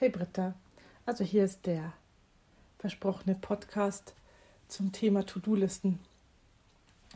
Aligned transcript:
Hey 0.00 0.08
Britta, 0.08 0.54
also 1.04 1.24
hier 1.24 1.44
ist 1.44 1.66
der 1.66 1.92
versprochene 2.78 3.34
Podcast 3.34 4.14
zum 4.66 4.92
Thema 4.92 5.26
To-Do-Listen. 5.26 5.98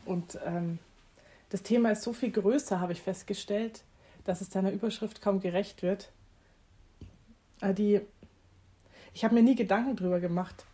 Und 0.05 0.37
ähm, 0.45 0.77
das 1.49 1.63
Thema 1.63 1.89
ist 1.89 2.03
so 2.03 2.13
viel 2.13 2.29
größer, 2.29 2.79
habe 2.79 2.93
ich 2.93 3.01
festgestellt, 3.01 3.83
dass 4.25 4.39
es 4.39 4.51
deiner 4.51 4.71
Überschrift 4.71 5.19
kaum 5.19 5.39
gerecht 5.39 5.81
wird. 5.81 6.11
Äh, 7.59 7.73
die, 7.73 8.01
ich 9.15 9.23
habe 9.23 9.33
mir 9.33 9.41
nie 9.41 9.55
Gedanken 9.55 9.95
drüber 9.95 10.19
gemacht. 10.19 10.67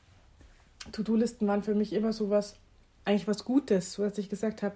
To-Do-Listen 0.91 1.47
waren 1.47 1.63
für 1.63 1.75
mich 1.75 1.93
immer 1.93 2.11
so 2.11 2.29
was, 2.29 2.57
eigentlich 3.05 3.29
was 3.29 3.45
Gutes, 3.45 3.93
so 3.93 4.05
ich 4.05 4.29
gesagt 4.29 4.63
habe, 4.63 4.75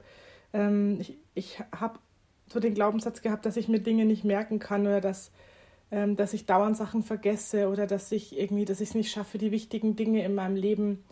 ähm, 0.53 1.01
ich, 1.01 1.17
ich 1.33 1.59
habe 1.77 1.99
so 2.47 2.61
den 2.61 2.75
Glaubenssatz 2.75 3.21
gehabt, 3.21 3.45
dass 3.45 3.57
ich 3.57 3.67
mir 3.67 3.79
Dinge 3.79 4.05
nicht 4.05 4.23
merken 4.23 4.59
kann 4.59 4.87
oder 4.87 5.01
dass 5.01 5.31
ähm, 5.91 6.15
dass 6.15 6.33
ich 6.33 6.45
dauernd 6.45 6.77
Sachen 6.77 7.03
vergesse 7.03 7.69
oder 7.69 7.87
dass 7.87 8.11
ich 8.11 8.37
irgendwie, 8.37 8.65
dass 8.65 8.81
ich 8.81 8.89
es 8.89 8.95
nicht 8.95 9.11
schaffe, 9.11 9.37
die 9.37 9.51
wichtigen 9.51 9.95
Dinge 9.95 10.23
in 10.23 10.35
meinem 10.35 10.55
Leben 10.55 11.03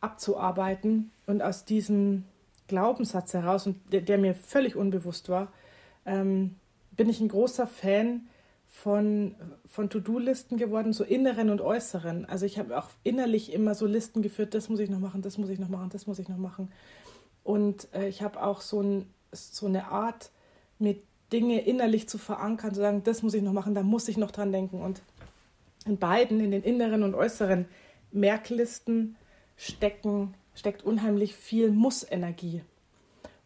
abzuarbeiten. 0.00 1.10
Und 1.26 1.42
aus 1.42 1.64
diesem 1.64 2.24
Glaubenssatz 2.68 3.34
heraus, 3.34 3.66
und 3.66 3.76
der, 3.92 4.00
der 4.00 4.18
mir 4.18 4.34
völlig 4.34 4.76
unbewusst 4.76 5.28
war, 5.28 5.52
ähm, 6.06 6.56
bin 6.92 7.08
ich 7.08 7.20
ein 7.20 7.28
großer 7.28 7.66
Fan 7.66 8.28
von, 8.68 9.34
von 9.66 9.90
To-Do-Listen 9.90 10.56
geworden, 10.56 10.92
so 10.92 11.02
inneren 11.02 11.50
und 11.50 11.60
äußeren. 11.60 12.24
Also 12.24 12.46
ich 12.46 12.58
habe 12.58 12.78
auch 12.78 12.88
innerlich 13.02 13.52
immer 13.52 13.74
so 13.74 13.86
Listen 13.86 14.22
geführt, 14.22 14.54
das 14.54 14.68
muss 14.68 14.78
ich 14.78 14.90
noch 14.90 15.00
machen, 15.00 15.22
das 15.22 15.38
muss 15.38 15.48
ich 15.48 15.58
noch 15.58 15.68
machen, 15.68 15.90
das 15.90 16.06
muss 16.06 16.18
ich 16.18 16.28
noch 16.28 16.36
machen. 16.36 16.70
Und 17.42 17.88
äh, 17.92 18.08
ich 18.08 18.22
habe 18.22 18.42
auch 18.42 18.60
so, 18.60 18.80
ein, 18.80 19.06
so 19.32 19.66
eine 19.66 19.88
Art, 19.88 20.30
mit 20.78 21.02
Dinge 21.32 21.60
innerlich 21.60 22.08
zu 22.08 22.18
verankern, 22.18 22.74
zu 22.74 22.80
sagen, 22.80 23.02
das 23.04 23.22
muss 23.22 23.34
ich 23.34 23.42
noch 23.42 23.52
machen, 23.52 23.74
da 23.74 23.82
muss 23.82 24.08
ich 24.08 24.16
noch 24.16 24.30
dran 24.30 24.52
denken. 24.52 24.80
Und 24.80 25.02
in 25.86 25.98
beiden, 25.98 26.40
in 26.40 26.50
den 26.50 26.62
inneren 26.62 27.02
und 27.02 27.14
äußeren 27.14 27.66
Merklisten 28.12 29.16
stecken, 29.56 30.34
steckt 30.54 30.82
unheimlich 30.82 31.34
viel 31.34 31.70
Muss-Energie. 31.70 32.62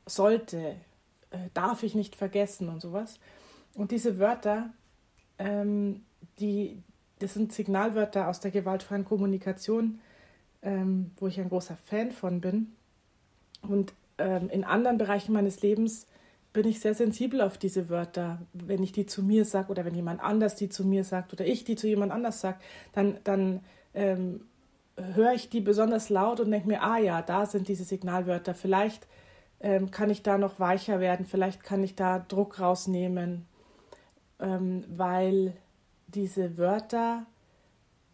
Sollte, 0.07 0.77
äh, 1.31 1.39
darf 1.53 1.83
ich 1.83 1.95
nicht 1.95 2.17
vergessen 2.17 2.69
und 2.69 2.81
sowas. 2.81 3.19
Und 3.75 3.91
diese 3.91 4.19
Wörter, 4.19 4.71
ähm, 5.39 6.03
die, 6.39 6.83
das 7.19 7.35
sind 7.35 7.53
Signalwörter 7.53 8.29
aus 8.29 8.41
der 8.41 8.51
gewaltfreien 8.51 9.05
Kommunikation, 9.05 10.01
ähm, 10.63 11.11
wo 11.17 11.27
ich 11.27 11.39
ein 11.41 11.49
großer 11.49 11.77
Fan 11.77 12.13
von 12.13 12.41
bin. 12.41 12.73
Und 13.63 13.93
ähm, 14.19 14.49
in 14.51 14.65
anderen 14.65 14.99
Bereichen 14.99 15.33
meines 15.33 15.63
Lebens 15.63 16.07
bin 16.55 16.69
ich 16.69 16.81
sehr 16.81 16.95
sensibel 16.95 17.43
auf 17.43 17.59
diese 17.59 17.91
Wörter. 17.91 18.39
Wenn 18.53 18.83
ich 18.83 18.93
die 18.93 19.05
zu 19.05 19.23
mir 19.23 19.45
sage 19.45 19.71
oder 19.71 19.85
wenn 19.85 19.95
jemand 19.95 20.23
anders 20.23 20.55
die 20.55 20.71
zu 20.71 20.85
mir 20.87 21.05
sagt 21.05 21.33
oder 21.33 21.45
ich 21.45 21.65
die 21.65 21.75
zu 21.75 21.89
jemand 21.89 22.13
anders 22.13 22.41
sage, 22.41 22.59
dann, 22.93 23.19
dann 23.25 23.61
ähm, 23.93 24.41
höre 24.97 25.33
ich 25.33 25.51
die 25.51 25.61
besonders 25.61 26.09
laut 26.09 26.39
und 26.41 26.53
denke 26.53 26.69
mir, 26.69 26.83
ah 26.83 26.99
ja, 26.99 27.23
da 27.23 27.45
sind 27.45 27.67
diese 27.67 27.83
Signalwörter. 27.83 28.55
Vielleicht 28.55 29.09
ähm, 29.61 29.91
kann 29.91 30.11
ich 30.11 30.23
da 30.23 30.39
noch 30.39 30.61
weicher 30.61 31.01
werden, 31.01 31.27
vielleicht 31.27 31.65
kann 31.65 31.83
ich 31.83 31.97
da 31.97 32.21
Druck 32.21 32.61
rausnehmen, 32.61 33.47
ähm, 34.39 34.85
weil 34.89 35.55
diese 36.07 36.57
Wörter 36.57 37.27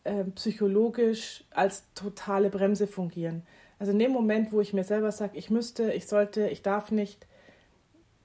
äh, 0.04 0.24
psychologisch 0.24 1.44
als 1.50 1.84
totale 1.94 2.48
Bremse 2.48 2.86
fungieren. 2.86 3.42
Also 3.78 3.92
in 3.92 3.98
dem 3.98 4.12
Moment, 4.12 4.50
wo 4.50 4.62
ich 4.62 4.72
mir 4.72 4.84
selber 4.84 5.12
sage, 5.12 5.36
ich 5.36 5.50
müsste, 5.50 5.92
ich 5.92 6.06
sollte, 6.06 6.48
ich 6.48 6.62
darf 6.62 6.90
nicht, 6.90 7.26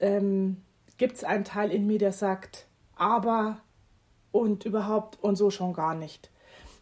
ähm, 0.00 0.62
gibt 0.98 1.16
es 1.16 1.24
einen 1.24 1.44
Teil 1.44 1.70
in 1.70 1.86
mir, 1.86 1.98
der 1.98 2.12
sagt, 2.12 2.66
aber 2.94 3.60
und 4.32 4.64
überhaupt 4.64 5.22
und 5.22 5.36
so 5.36 5.50
schon 5.50 5.72
gar 5.72 5.94
nicht. 5.94 6.30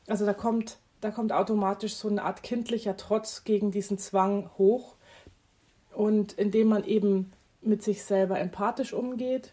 Also 0.07 0.27
da 0.27 0.35
kommt, 0.35 0.79
da 1.01 1.11
kommt 1.11 1.33
automatisch 1.33 1.95
so 1.95 2.09
eine 2.09 2.23
Art 2.23 2.43
kindlicher 2.43 2.97
Trotz 2.97 3.45
gegen 3.45 3.71
diesen 3.71 3.99
Zwang 3.99 4.51
hoch. 4.59 4.97
Und 5.93 6.33
indem 6.33 6.69
man 6.69 6.85
eben 6.85 7.33
mit 7.61 7.83
sich 7.83 8.03
selber 8.03 8.39
empathisch 8.39 8.93
umgeht 8.93 9.53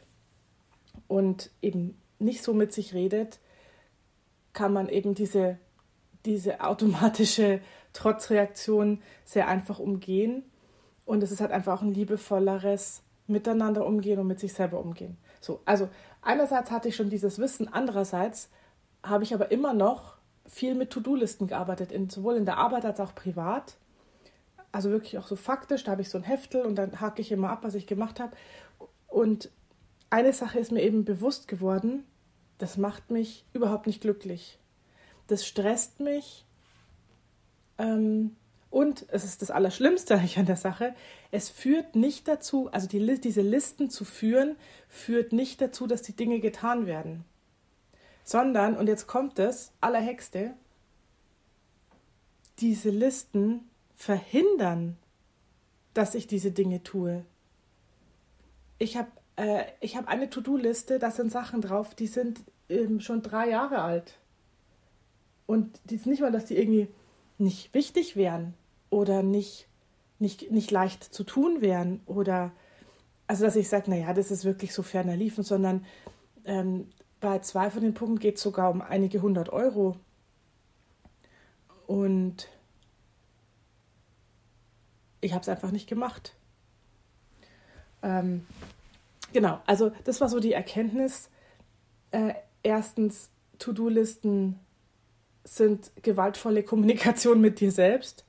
und 1.07 1.51
eben 1.61 1.97
nicht 2.19 2.43
so 2.43 2.53
mit 2.53 2.73
sich 2.73 2.93
redet, 2.93 3.39
kann 4.53 4.73
man 4.73 4.89
eben 4.89 5.13
diese, 5.13 5.57
diese 6.25 6.61
automatische 6.61 7.61
Trotzreaktion 7.93 9.01
sehr 9.23 9.47
einfach 9.47 9.79
umgehen. 9.79 10.43
Und 11.05 11.23
es 11.23 11.31
ist 11.31 11.41
halt 11.41 11.51
einfach 11.51 11.79
auch 11.79 11.81
ein 11.83 11.93
liebevolleres 11.93 13.03
miteinander 13.27 13.85
umgehen 13.85 14.19
und 14.19 14.27
mit 14.27 14.39
sich 14.39 14.53
selber 14.53 14.79
umgehen. 14.79 15.17
So, 15.39 15.61
also 15.65 15.89
einerseits 16.21 16.71
hatte 16.71 16.89
ich 16.89 16.95
schon 16.95 17.09
dieses 17.09 17.39
Wissen, 17.39 17.71
andererseits 17.71 18.49
habe 19.03 19.23
ich 19.23 19.33
aber 19.33 19.51
immer 19.51 19.73
noch 19.73 20.17
viel 20.45 20.75
mit 20.75 20.89
To-Do-Listen 20.91 21.47
gearbeitet, 21.47 21.91
in, 21.91 22.09
sowohl 22.09 22.35
in 22.35 22.45
der 22.45 22.57
Arbeit 22.57 22.85
als 22.85 22.99
auch 22.99 23.15
privat. 23.15 23.77
Also 24.71 24.89
wirklich 24.89 25.17
auch 25.17 25.27
so 25.27 25.35
faktisch, 25.35 25.83
da 25.83 25.91
habe 25.91 26.01
ich 26.01 26.09
so 26.09 26.17
ein 26.17 26.23
Heftel 26.23 26.63
und 26.65 26.75
dann 26.75 26.99
hake 27.01 27.21
ich 27.21 27.31
immer 27.31 27.49
ab, 27.49 27.63
was 27.63 27.75
ich 27.75 27.87
gemacht 27.87 28.19
habe. 28.19 28.35
Und 29.07 29.49
eine 30.09 30.33
Sache 30.33 30.59
ist 30.59 30.71
mir 30.71 30.81
eben 30.81 31.05
bewusst 31.05 31.47
geworden, 31.47 32.05
das 32.57 32.77
macht 32.77 33.09
mich 33.11 33.45
überhaupt 33.53 33.87
nicht 33.87 34.01
glücklich. 34.01 34.59
Das 35.27 35.45
stresst 35.45 35.99
mich. 35.99 36.45
Ähm, 37.77 38.35
und 38.71 39.05
es 39.09 39.25
ist 39.25 39.41
das 39.41 39.51
Allerschlimmste 39.51 40.19
an 40.37 40.45
der 40.47 40.55
Sache, 40.55 40.95
es 41.29 41.49
führt 41.49 41.95
nicht 41.95 42.27
dazu, 42.27 42.71
also 42.71 42.87
die, 42.87 43.19
diese 43.19 43.41
Listen 43.41 43.91
zu 43.91 44.05
führen, 44.05 44.55
führt 44.87 45.33
nicht 45.33 45.61
dazu, 45.61 45.85
dass 45.85 46.01
die 46.01 46.15
Dinge 46.15 46.39
getan 46.39 46.87
werden. 46.87 47.25
Sondern, 48.23 48.77
und 48.77 48.87
jetzt 48.87 49.07
kommt 49.07 49.37
es, 49.39 49.73
allerhexte, 49.81 50.53
diese 52.59 52.89
Listen 52.89 53.69
verhindern, 53.95 54.97
dass 55.93 56.15
ich 56.15 56.27
diese 56.27 56.51
Dinge 56.51 56.81
tue. 56.81 57.25
Ich 58.77 58.95
habe 58.95 59.11
äh, 59.35 59.65
hab 59.87 60.07
eine 60.07 60.29
To-Do-Liste, 60.29 60.97
da 60.97 61.11
sind 61.11 61.31
Sachen 61.31 61.61
drauf, 61.61 61.93
die 61.93 62.07
sind 62.07 62.39
ähm, 62.69 63.01
schon 63.01 63.21
drei 63.21 63.49
Jahre 63.49 63.81
alt. 63.81 64.17
Und 65.45 65.79
die 65.85 65.95
ist 65.95 66.05
nicht 66.05 66.21
mal, 66.21 66.31
dass 66.31 66.45
die 66.45 66.57
irgendwie 66.57 66.87
nicht 67.37 67.73
wichtig 67.73 68.15
wären 68.15 68.53
oder 68.91 69.23
nicht, 69.23 69.67
nicht, 70.19 70.51
nicht 70.51 70.69
leicht 70.69 71.03
zu 71.03 71.23
tun 71.23 71.61
wären 71.61 72.01
oder 72.05 72.51
also 73.25 73.45
dass 73.45 73.55
ich 73.55 73.69
sage, 73.69 73.89
naja, 73.89 74.13
das 74.13 74.29
ist 74.29 74.43
wirklich 74.43 74.73
so 74.73 74.83
ferner 74.83 75.15
liefen, 75.15 75.45
sondern 75.45 75.85
ähm, 76.43 76.89
bei 77.21 77.39
zwei 77.39 77.69
von 77.69 77.81
den 77.81 77.93
Punkten 77.93 78.19
geht 78.19 78.35
es 78.35 78.43
sogar 78.43 78.69
um 78.69 78.81
einige 78.81 79.21
hundert 79.21 79.49
Euro. 79.49 79.95
Und 81.87 82.49
ich 85.21 85.31
habe 85.31 85.41
es 85.41 85.47
einfach 85.47 85.71
nicht 85.71 85.87
gemacht. 85.87 86.35
Ähm, 88.03 88.45
genau, 89.31 89.61
also 89.65 89.93
das 90.03 90.19
war 90.19 90.27
so 90.27 90.41
die 90.41 90.51
Erkenntnis. 90.51 91.29
Äh, 92.11 92.33
erstens, 92.63 93.29
To-Do-Listen 93.59 94.59
sind 95.45 95.91
gewaltvolle 96.01 96.63
Kommunikation 96.63 97.39
mit 97.39 97.61
dir 97.61 97.71
selbst 97.71 98.25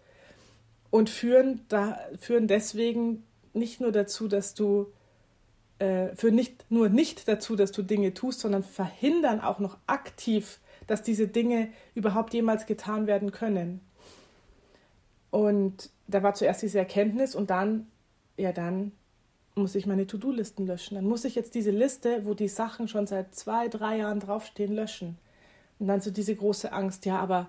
und 0.93 1.09
führen, 1.09 1.63
da, 1.69 1.99
führen 2.19 2.47
deswegen 2.47 3.25
nicht 3.55 3.81
nur 3.81 3.93
dazu, 3.93 4.29
dass 4.29 4.53
du 4.53 4.93
äh, 5.79 6.15
führen 6.15 6.35
nicht 6.35 6.67
nur 6.71 6.91
nicht 6.91 7.27
dazu, 7.27 7.57
dass 7.57 7.73
du 7.73 7.83
Dinge 7.83 8.13
tust, 8.13 8.41
sondern 8.41 8.63
verhindern 8.63 9.41
auch 9.41 9.59
noch 9.59 9.79
aktiv, 9.87 10.61
dass 10.87 11.03
diese 11.03 11.27
Dinge 11.27 11.71
überhaupt 11.95 12.35
jemals 12.35 12.67
getan 12.67 13.07
werden 13.07 13.33
können. 13.33 13.81
Und 15.31 15.89
da 16.09 16.23
war 16.23 16.35
zuerst 16.35 16.61
diese 16.61 16.79
Erkenntnis 16.79 17.35
und 17.35 17.49
dann, 17.49 17.87
ja, 18.37 18.53
dann 18.53 18.93
muss 19.55 19.75
ich 19.75 19.87
meine 19.87 20.07
To-Do-Listen 20.07 20.67
löschen. 20.67 20.97
Dann 20.97 21.07
muss 21.07 21.25
ich 21.25 21.35
jetzt 21.35 21.55
diese 21.55 21.71
Liste, 21.71 22.27
wo 22.27 22.35
die 22.35 22.49
Sachen 22.49 22.87
schon 22.87 23.07
seit 23.07 23.35
zwei, 23.35 23.69
drei 23.69 23.99
Jahren 23.99 24.21
draufstehen, 24.21 24.75
löschen. 24.75 25.17
Und 25.79 25.89
dann 25.89 26.03
so 26.03 26.11
diese 26.11 26.37
große 26.37 26.71
Angst, 26.71 27.07
ja, 27.07 27.19
aber 27.19 27.49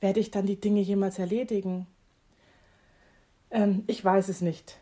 werde 0.00 0.20
ich 0.20 0.30
dann 0.30 0.44
die 0.44 0.60
Dinge 0.60 0.82
jemals 0.82 1.18
erledigen? 1.18 1.86
Ähm, 3.50 3.84
ich 3.86 4.04
weiß 4.04 4.28
es 4.28 4.40
nicht. 4.40 4.78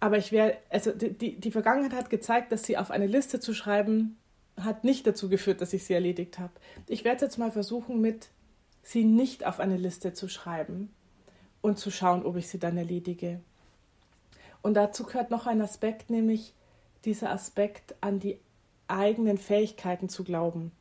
Aber 0.00 0.16
ich 0.16 0.32
wäre, 0.32 0.56
also 0.70 0.92
die, 0.92 1.38
die 1.38 1.50
Vergangenheit 1.50 1.92
hat 1.92 2.10
gezeigt, 2.10 2.52
dass 2.52 2.64
sie 2.64 2.78
auf 2.78 2.90
eine 2.90 3.06
Liste 3.06 3.38
zu 3.38 3.52
schreiben, 3.52 4.16
hat 4.58 4.84
nicht 4.84 5.06
dazu 5.06 5.28
geführt, 5.28 5.60
dass 5.60 5.72
ich 5.72 5.84
sie 5.84 5.94
erledigt 5.94 6.38
habe. 6.38 6.52
Ich 6.86 7.04
werde 7.04 7.24
jetzt 7.26 7.38
mal 7.38 7.50
versuchen, 7.50 8.00
mit 8.00 8.30
sie 8.82 9.04
nicht 9.04 9.46
auf 9.46 9.60
eine 9.60 9.76
Liste 9.76 10.14
zu 10.14 10.28
schreiben 10.28 10.90
und 11.60 11.78
zu 11.78 11.90
schauen, 11.90 12.24
ob 12.24 12.36
ich 12.36 12.48
sie 12.48 12.58
dann 12.58 12.76
erledige. 12.76 13.40
Und 14.62 14.74
dazu 14.74 15.04
gehört 15.04 15.30
noch 15.30 15.46
ein 15.46 15.60
Aspekt, 15.60 16.10
nämlich 16.10 16.54
dieser 17.04 17.30
Aspekt 17.30 17.94
an 18.00 18.20
die 18.20 18.38
eigenen 18.88 19.38
Fähigkeiten 19.38 20.08
zu 20.08 20.24
glauben. 20.24 20.72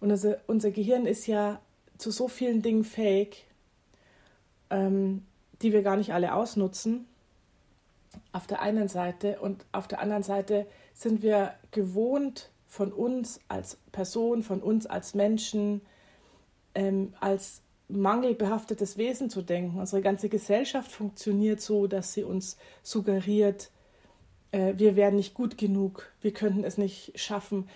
Und 0.00 0.10
unser, 0.10 0.38
unser 0.46 0.70
Gehirn 0.70 1.06
ist 1.06 1.26
ja 1.26 1.60
zu 1.96 2.10
so 2.10 2.28
vielen 2.28 2.62
Dingen 2.62 2.84
fähig, 2.84 3.46
ähm, 4.70 5.24
die 5.62 5.72
wir 5.72 5.82
gar 5.82 5.96
nicht 5.96 6.12
alle 6.12 6.34
ausnutzen, 6.34 7.06
auf 8.32 8.46
der 8.46 8.62
einen 8.62 8.88
Seite. 8.88 9.40
Und 9.40 9.64
auf 9.72 9.88
der 9.88 10.00
anderen 10.00 10.22
Seite 10.22 10.66
sind 10.94 11.22
wir 11.22 11.54
gewohnt, 11.70 12.50
von 12.66 12.92
uns 12.92 13.40
als 13.48 13.78
Person, 13.92 14.42
von 14.42 14.60
uns 14.60 14.86
als 14.86 15.14
Menschen 15.14 15.80
ähm, 16.74 17.14
als 17.18 17.62
mangelbehaftetes 17.88 18.98
Wesen 18.98 19.30
zu 19.30 19.42
denken. 19.42 19.78
Unsere 19.78 20.02
ganze 20.02 20.28
Gesellschaft 20.28 20.92
funktioniert 20.92 21.60
so, 21.60 21.86
dass 21.86 22.12
sie 22.12 22.22
uns 22.22 22.56
suggeriert, 22.82 23.70
äh, 24.52 24.74
wir 24.76 24.94
wären 24.94 25.16
nicht 25.16 25.34
gut 25.34 25.56
genug, 25.56 26.12
wir 26.20 26.32
könnten 26.32 26.64
es 26.64 26.78
nicht 26.78 27.18
schaffen. 27.18 27.68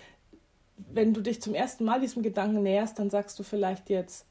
Wenn 0.77 1.13
du 1.13 1.21
dich 1.21 1.41
zum 1.41 1.55
ersten 1.55 1.83
Mal 1.83 1.99
diesem 1.99 2.23
Gedanken 2.23 2.63
näherst, 2.63 2.99
dann 2.99 3.09
sagst 3.09 3.37
du 3.39 3.43
vielleicht 3.43 3.89
jetzt, 3.89 4.25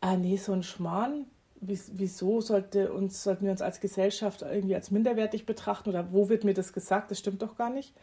ah 0.00 0.16
nee, 0.16 0.36
so 0.36 0.52
ein 0.52 0.62
Schmarrn, 0.62 1.26
wieso 1.60 2.40
sollte 2.40 2.92
uns, 2.92 3.22
sollten 3.22 3.44
wir 3.44 3.52
uns 3.52 3.62
als 3.62 3.80
Gesellschaft 3.80 4.42
irgendwie 4.42 4.74
als 4.74 4.90
minderwertig 4.90 5.46
betrachten 5.46 5.88
oder 5.88 6.12
wo 6.12 6.28
wird 6.28 6.44
mir 6.44 6.54
das 6.54 6.72
gesagt? 6.72 7.10
Das 7.10 7.18
stimmt 7.18 7.42
doch 7.42 7.56
gar 7.56 7.70
nicht. 7.70 7.94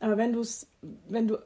Aber 0.00 0.16
wenn 0.16 0.32
du 0.32 0.40
es, 0.40 0.66
wenn 1.08 1.28
du 1.28 1.38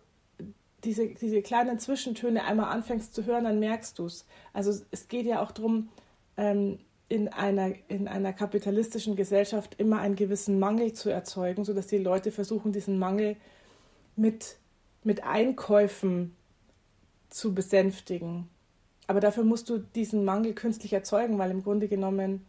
diese, 0.85 1.09
diese 1.09 1.43
kleinen 1.43 1.79
Zwischentöne 1.79 2.45
einmal 2.45 2.73
anfängst 2.73 3.15
zu 3.15 3.25
hören, 3.25 3.45
dann 3.45 3.61
merkst 3.61 3.99
du 3.99 4.07
es. 4.07 4.27
Also 4.53 4.73
es 4.91 5.09
geht 5.09 5.27
ja 5.27 5.43
auch 5.43 5.53
darum, 5.53 5.89
ähm, 6.37 6.79
in 7.09 7.29
einer, 7.29 7.75
in 7.89 8.09
einer 8.09 8.33
kapitalistischen 8.33 9.17
Gesellschaft 9.17 9.75
immer 9.79 9.99
einen 9.99 10.17
gewissen 10.17 10.59
Mangel 10.59 10.95
zu 10.95 11.11
erzeugen, 11.11 11.65
sodass 11.65 11.87
die 11.87 11.99
Leute 11.99 12.33
versuchen, 12.33 12.73
diesen 12.73 12.99
Mangel 12.99 13.37
mit, 14.17 14.57
mit 15.05 15.23
Einkäufen 15.23 16.35
zu 17.29 17.55
besänftigen. 17.55 18.49
Aber 19.07 19.21
dafür 19.21 19.45
musst 19.45 19.69
du 19.69 19.79
diesen 19.79 20.25
Mangel 20.25 20.55
künstlich 20.55 20.93
erzeugen, 20.93 21.39
weil 21.39 21.51
im 21.51 21.63
Grunde 21.63 21.89
genommen 21.89 22.47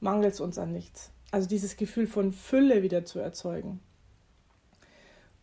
mangelt 0.00 0.34
es 0.34 0.40
uns 0.40 0.58
an 0.58 0.72
nichts. 0.72 1.10
Also 1.30 1.48
dieses 1.48 1.76
Gefühl 1.76 2.06
von 2.06 2.32
Fülle 2.32 2.82
wieder 2.82 3.04
zu 3.04 3.18
erzeugen. 3.18 3.80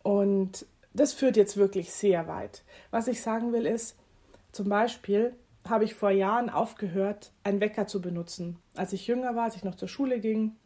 Und 0.02 0.66
das 0.94 1.12
führt 1.12 1.36
jetzt 1.36 1.56
wirklich 1.56 1.92
sehr 1.92 2.26
weit. 2.26 2.62
Was 2.90 3.08
ich 3.08 3.22
sagen 3.22 3.52
will 3.52 3.66
ist, 3.66 3.96
zum 4.52 4.68
Beispiel 4.68 5.34
habe 5.68 5.84
ich 5.84 5.94
vor 5.94 6.10
Jahren 6.10 6.48
aufgehört, 6.48 7.32
einen 7.44 7.60
Wecker 7.60 7.86
zu 7.86 8.00
benutzen. 8.00 8.56
Als 8.74 8.92
ich 8.92 9.06
jünger 9.06 9.36
war, 9.36 9.44
als 9.44 9.56
ich 9.56 9.64
noch 9.64 9.74
zur 9.74 9.88
Schule 9.88 10.20
ging, 10.20 10.56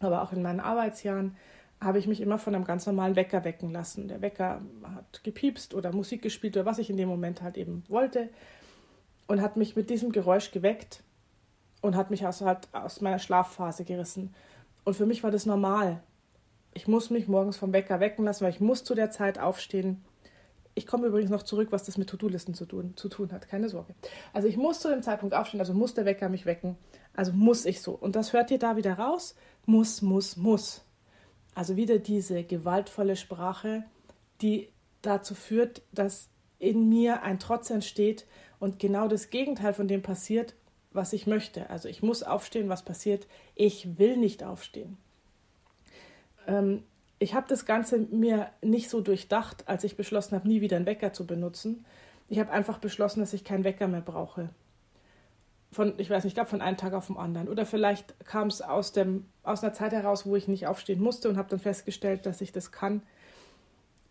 aber 0.00 0.22
auch 0.22 0.32
in 0.32 0.42
meinen 0.42 0.60
Arbeitsjahren, 0.60 1.36
habe 1.80 1.98
ich 1.98 2.06
mich 2.06 2.20
immer 2.20 2.38
von 2.38 2.54
einem 2.54 2.64
ganz 2.64 2.86
normalen 2.86 3.16
Wecker 3.16 3.44
wecken 3.44 3.70
lassen. 3.70 4.08
Der 4.08 4.20
Wecker 4.20 4.60
hat 4.82 5.22
gepiepst 5.22 5.74
oder 5.74 5.92
Musik 5.92 6.22
gespielt 6.22 6.56
oder 6.56 6.66
was 6.66 6.78
ich 6.78 6.90
in 6.90 6.96
dem 6.96 7.08
Moment 7.08 7.40
halt 7.40 7.56
eben 7.56 7.84
wollte 7.88 8.28
und 9.28 9.40
hat 9.40 9.56
mich 9.56 9.76
mit 9.76 9.90
diesem 9.90 10.10
Geräusch 10.10 10.50
geweckt 10.50 11.04
und 11.80 11.94
hat 11.94 12.10
mich 12.10 12.26
aus, 12.26 12.40
halt 12.40 12.68
aus 12.72 13.00
meiner 13.00 13.20
Schlafphase 13.20 13.84
gerissen. 13.84 14.34
Und 14.84 14.94
für 14.94 15.06
mich 15.06 15.22
war 15.22 15.30
das 15.30 15.46
normal. 15.46 16.02
Ich 16.74 16.88
muss 16.88 17.10
mich 17.10 17.28
morgens 17.28 17.56
vom 17.56 17.72
Wecker 17.72 18.00
wecken 18.00 18.24
lassen, 18.24 18.44
weil 18.44 18.52
ich 18.52 18.60
muss 18.60 18.84
zu 18.84 18.94
der 18.94 19.10
Zeit 19.10 19.38
aufstehen. 19.38 20.02
Ich 20.74 20.86
komme 20.86 21.08
übrigens 21.08 21.30
noch 21.30 21.42
zurück, 21.42 21.68
was 21.70 21.84
das 21.84 21.98
mit 21.98 22.08
To-Do-Listen 22.08 22.54
zu 22.54 22.64
tun, 22.64 22.94
zu 22.96 23.08
tun 23.08 23.32
hat. 23.32 23.48
Keine 23.48 23.68
Sorge. 23.68 23.94
Also 24.32 24.48
ich 24.48 24.56
muss 24.56 24.80
zu 24.80 24.88
dem 24.88 25.02
Zeitpunkt 25.02 25.34
aufstehen, 25.34 25.60
also 25.60 25.74
muss 25.74 25.94
der 25.94 26.04
Wecker 26.04 26.28
mich 26.28 26.46
wecken. 26.46 26.76
Also 27.14 27.32
muss 27.32 27.66
ich 27.66 27.82
so. 27.82 27.92
Und 27.92 28.16
das 28.16 28.32
hört 28.32 28.50
ihr 28.50 28.58
da 28.58 28.76
wieder 28.76 28.94
raus. 28.94 29.34
Muss, 29.66 30.02
muss, 30.02 30.36
muss. 30.36 30.84
Also 31.54 31.76
wieder 31.76 31.98
diese 31.98 32.44
gewaltvolle 32.44 33.16
Sprache, 33.16 33.84
die 34.40 34.70
dazu 35.02 35.34
führt, 35.34 35.82
dass 35.92 36.28
in 36.58 36.88
mir 36.88 37.22
ein 37.22 37.38
Trotz 37.38 37.70
entsteht 37.70 38.26
und 38.60 38.78
genau 38.78 39.08
das 39.08 39.30
Gegenteil 39.30 39.72
von 39.72 39.88
dem 39.88 40.02
passiert, 40.02 40.54
was 40.92 41.12
ich 41.12 41.26
möchte. 41.26 41.70
Also 41.70 41.88
ich 41.88 42.02
muss 42.02 42.22
aufstehen, 42.22 42.68
was 42.68 42.82
passiert? 42.82 43.26
Ich 43.54 43.98
will 43.98 44.16
nicht 44.16 44.42
aufstehen. 44.42 44.96
Ähm, 46.46 46.82
ich 47.18 47.34
habe 47.34 47.46
das 47.48 47.66
Ganze 47.66 47.98
mir 47.98 48.50
nicht 48.62 48.90
so 48.90 49.00
durchdacht, 49.00 49.68
als 49.68 49.84
ich 49.84 49.96
beschlossen 49.96 50.34
habe, 50.34 50.48
nie 50.48 50.60
wieder 50.60 50.76
einen 50.76 50.86
Wecker 50.86 51.12
zu 51.12 51.26
benutzen. 51.26 51.84
Ich 52.28 52.38
habe 52.38 52.50
einfach 52.50 52.78
beschlossen, 52.78 53.20
dass 53.20 53.32
ich 53.32 53.44
keinen 53.44 53.64
Wecker 53.64 53.88
mehr 53.88 54.00
brauche. 54.00 54.50
Von, 55.70 55.94
ich 55.98 56.08
weiß 56.08 56.24
nicht, 56.24 56.30
ich 56.30 56.34
glaube 56.34 56.50
von 56.50 56.62
einem 56.62 56.76
Tag 56.76 56.94
auf 56.94 57.08
den 57.08 57.16
anderen. 57.16 57.48
Oder 57.48 57.66
vielleicht 57.66 58.24
kam 58.24 58.48
es 58.48 58.62
aus, 58.62 58.92
aus 59.42 59.62
einer 59.62 59.72
Zeit 59.72 59.92
heraus, 59.92 60.26
wo 60.26 60.36
ich 60.36 60.48
nicht 60.48 60.66
aufstehen 60.66 61.00
musste 61.00 61.28
und 61.28 61.36
habe 61.36 61.50
dann 61.50 61.58
festgestellt, 61.58 62.24
dass 62.24 62.40
ich 62.40 62.52
das 62.52 62.72
kann. 62.72 63.02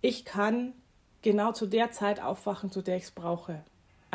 Ich 0.01 0.25
kann 0.25 0.73
genau 1.21 1.51
zu 1.53 1.65
der 1.65 1.91
Zeit 1.91 2.21
aufwachen, 2.21 2.71
zu 2.71 2.81
der 2.81 2.97
ich 2.97 3.03
es 3.03 3.11
brauche. 3.11 3.63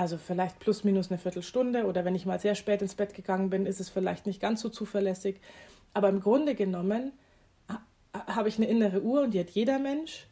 Also 0.02 0.18
vielleicht 0.18 0.58
plus 0.58 0.82
minus 0.82 1.12
eine 1.12 1.18
Viertelstunde 1.18 1.86
oder 1.86 2.04
wenn 2.04 2.16
ich 2.16 2.26
mal 2.26 2.40
sehr 2.40 2.56
spät 2.56 2.82
ins 2.82 2.96
Bett 2.96 3.14
gegangen 3.14 3.50
bin, 3.50 3.66
ist 3.66 3.78
es 3.78 3.88
vielleicht 3.88 4.26
nicht 4.26 4.40
ganz 4.40 4.60
so 4.60 4.68
zuverlässig. 4.68 5.40
Aber 5.94 6.08
im 6.08 6.18
Grunde 6.18 6.56
genommen 6.56 7.12
habe 8.12 8.48
ich 8.48 8.56
eine 8.56 8.66
innere 8.66 9.00
Uhr 9.02 9.22
und 9.22 9.30
die 9.30 9.38
hat 9.38 9.50
jeder 9.50 9.78
Mensch 9.78 10.26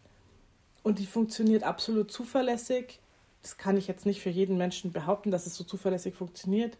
und 0.82 0.98
die 0.98 1.06
funktioniert 1.06 1.62
absolut 1.62 2.10
zuverlässig. 2.10 2.98
Das 3.42 3.58
kann 3.58 3.76
ich 3.76 3.86
jetzt 3.86 4.06
nicht 4.06 4.20
für 4.20 4.28
jeden 4.28 4.58
Menschen 4.58 4.90
behaupten, 4.90 5.30
dass 5.30 5.46
es 5.46 5.54
so 5.54 5.62
zuverlässig 5.62 6.16
funktioniert. 6.16 6.76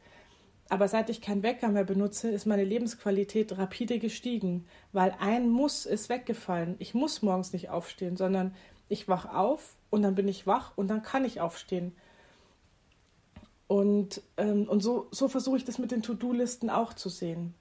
Aber 0.69 0.89
seit 0.89 1.11
ich 1.11 1.21
keinen 1.21 1.45
Wecker 1.45 1.69
mehr 1.69 1.85
benutze, 1.85 2.29
ist 2.29 2.45
meine 2.45 2.65
Lebensqualität 2.65 3.57
rapide 3.57 4.01
gestiegen, 4.01 4.67
weil 4.93 5.15
ein 5.21 5.49
Muss 5.49 5.87
ist 5.87 6.09
weggefallen. 6.09 6.75
Ich 6.81 6.93
muss 6.93 7.23
morgens 7.23 7.53
nicht 7.53 7.71
aufstehen, 7.71 8.17
sondern 8.17 8.53
ich 8.89 9.07
wach 9.07 9.33
auf 9.33 9.77
und 9.91 10.03
dann 10.03 10.17
bin 10.17 10.27
ich 10.27 10.49
wach 10.49 10.73
und 10.75 10.89
dann 10.89 11.03
kann 11.03 11.25
ich 11.25 11.41
aufstehen. 11.41 11.93
Und, 13.71 14.21
ähm, 14.37 14.69
und 14.69 14.83
so, 14.83 15.07
so 15.13 15.29
versuche 15.29 15.57
ich 15.57 15.65
das 15.65 15.79
mit 15.79 15.93
den 15.93 16.03
To-Do-Listen 16.03 16.71
auch 16.71 16.93
zu 16.93 17.09
sehen. 17.09 17.55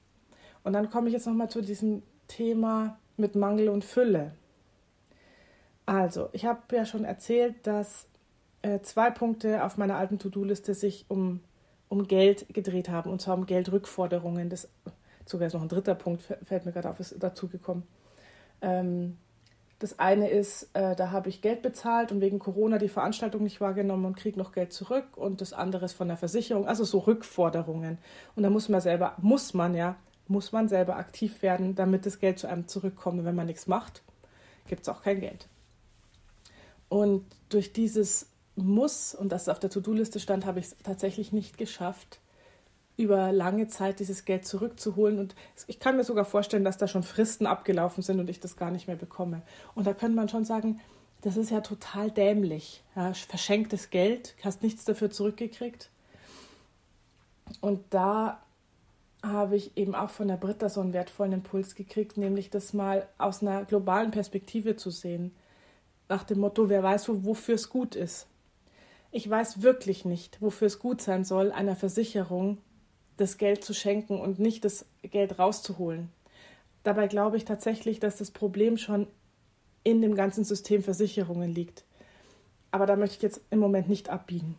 Und 0.63 0.73
dann 0.73 0.89
komme 0.89 1.07
ich 1.07 1.13
jetzt 1.13 1.27
nochmal 1.27 1.51
zu 1.51 1.61
diesem 1.61 2.01
Thema 2.27 2.97
mit 3.15 3.35
Mangel 3.35 3.69
und 3.69 3.85
Fülle. 3.85 4.33
Also, 5.85 6.29
ich 6.31 6.45
habe 6.45 6.61
ja 6.75 6.87
schon 6.87 7.05
erzählt, 7.05 7.57
dass 7.67 8.07
äh, 8.63 8.79
zwei 8.79 9.11
Punkte 9.11 9.63
auf 9.63 9.77
meiner 9.77 9.97
alten 9.97 10.17
To-Do-Liste 10.17 10.73
sich 10.73 11.05
um, 11.09 11.41
um 11.89 12.07
Geld 12.07 12.51
gedreht 12.55 12.89
haben, 12.89 13.11
und 13.11 13.21
zwar 13.21 13.37
um 13.37 13.45
Geldrückforderungen. 13.45 14.49
Das, 14.49 14.67
sogar 15.27 15.45
ist 15.45 15.53
noch 15.53 15.61
ein 15.61 15.69
dritter 15.69 15.93
Punkt, 15.93 16.23
fällt 16.23 16.65
mir 16.65 16.71
gerade 16.71 16.89
auf, 16.89 16.99
ist 16.99 17.21
dazugekommen. 17.21 17.83
Ähm, 18.63 19.17
das 19.79 19.97
eine 19.97 20.29
ist, 20.29 20.69
äh, 20.73 20.93
da 20.95 21.11
habe 21.11 21.29
ich 21.29 21.41
Geld 21.41 21.61
bezahlt 21.61 22.11
und 22.11 22.19
wegen 22.19 22.37
Corona 22.37 22.77
die 22.77 22.89
Veranstaltung 22.89 23.43
nicht 23.43 23.61
wahrgenommen 23.61 24.05
und 24.05 24.17
kriege 24.17 24.37
noch 24.37 24.51
Geld 24.51 24.73
zurück. 24.73 25.15
Und 25.15 25.39
das 25.39 25.53
andere 25.53 25.85
ist 25.85 25.93
von 25.93 26.09
der 26.09 26.17
Versicherung, 26.17 26.67
also 26.67 26.83
so 26.83 26.99
Rückforderungen. 26.99 27.97
Und 28.35 28.43
da 28.43 28.49
muss 28.49 28.67
man 28.67 28.81
selber, 28.81 29.15
muss 29.19 29.53
man 29.53 29.73
ja, 29.73 29.95
muss 30.27 30.51
man 30.51 30.67
selber 30.67 30.97
aktiv 30.97 31.41
werden, 31.41 31.75
damit 31.75 32.05
das 32.05 32.19
Geld 32.19 32.39
zu 32.39 32.47
einem 32.47 32.67
zurückkommt. 32.67 33.19
Und 33.19 33.25
wenn 33.25 33.35
man 33.35 33.47
nichts 33.47 33.67
macht, 33.67 34.03
gibt 34.67 34.81
es 34.81 34.89
auch 34.89 35.01
kein 35.01 35.21
Geld. 35.21 35.47
Und 36.89 37.25
durch 37.47 37.71
dieses 37.71 38.27
Muss, 38.55 39.15
und 39.15 39.31
das 39.31 39.47
auf 39.47 39.59
der 39.59 39.69
To-Do-Liste 39.69 40.19
stand, 40.19 40.45
habe 40.45 40.59
ich 40.59 40.65
es 40.65 40.77
tatsächlich 40.83 41.31
nicht 41.31 41.57
geschafft, 41.57 42.19
über 42.99 43.31
lange 43.31 43.67
Zeit 43.69 44.01
dieses 44.01 44.25
Geld 44.25 44.45
zurückzuholen. 44.45 45.19
Und 45.19 45.33
ich 45.67 45.79
kann 45.79 45.95
mir 45.95 46.03
sogar 46.03 46.25
vorstellen, 46.25 46.65
dass 46.65 46.77
da 46.77 46.87
schon 46.87 47.03
Fristen 47.03 47.47
abgelaufen 47.47 48.03
sind 48.03 48.19
und 48.19 48.29
ich 48.29 48.41
das 48.41 48.57
gar 48.57 48.71
nicht 48.71 48.87
mehr 48.87 48.97
bekomme. 48.97 49.41
Und 49.73 49.87
da 49.87 49.93
könnte 49.93 50.17
man 50.17 50.27
schon 50.27 50.43
sagen, 50.43 50.81
das 51.21 51.37
ist 51.37 51.49
ja 51.49 51.61
total 51.61 52.11
dämlich. 52.11 52.83
Ja, 52.97 53.13
verschenktes 53.13 53.89
Geld, 53.89 54.35
hast 54.43 54.63
nichts 54.63 54.83
dafür 54.83 55.09
zurückgekriegt. 55.09 55.89
Und 57.61 57.85
da 57.89 58.43
habe 59.23 59.55
ich 59.55 59.77
eben 59.77 59.95
auch 59.95 60.09
von 60.09 60.27
der 60.27 60.37
Britta 60.37 60.67
so 60.67 60.81
einen 60.81 60.93
wertvollen 60.93 61.33
Impuls 61.33 61.75
gekriegt, 61.75 62.17
nämlich 62.17 62.49
das 62.49 62.73
mal 62.73 63.07
aus 63.17 63.41
einer 63.41 63.63
globalen 63.63 64.11
Perspektive 64.11 64.75
zu 64.75 64.91
sehen. 64.91 65.33
Nach 66.09 66.23
dem 66.23 66.39
Motto, 66.39 66.67
wer 66.67 66.83
weiß, 66.83 67.09
wofür 67.23 67.55
es 67.55 67.69
gut 67.69 67.95
ist. 67.95 68.27
Ich 69.11 69.29
weiß 69.29 69.61
wirklich 69.61 70.03
nicht, 70.03 70.41
wofür 70.41 70.67
es 70.67 70.79
gut 70.79 71.01
sein 71.01 71.23
soll, 71.23 71.51
einer 71.53 71.77
Versicherung 71.77 72.57
das 73.19 73.37
Geld 73.37 73.63
zu 73.63 73.73
schenken 73.73 74.19
und 74.19 74.39
nicht 74.39 74.63
das 74.63 74.85
Geld 75.01 75.39
rauszuholen. 75.39 76.09
Dabei 76.83 77.07
glaube 77.07 77.37
ich 77.37 77.45
tatsächlich, 77.45 77.99
dass 77.99 78.17
das 78.17 78.31
Problem 78.31 78.77
schon 78.77 79.07
in 79.83 80.01
dem 80.01 80.15
ganzen 80.15 80.43
System 80.43 80.83
Versicherungen 80.83 81.53
liegt. 81.53 81.83
Aber 82.71 82.85
da 82.85 82.95
möchte 82.95 83.17
ich 83.17 83.21
jetzt 83.21 83.41
im 83.49 83.59
Moment 83.59 83.89
nicht 83.89 84.09
abbiegen. 84.09 84.57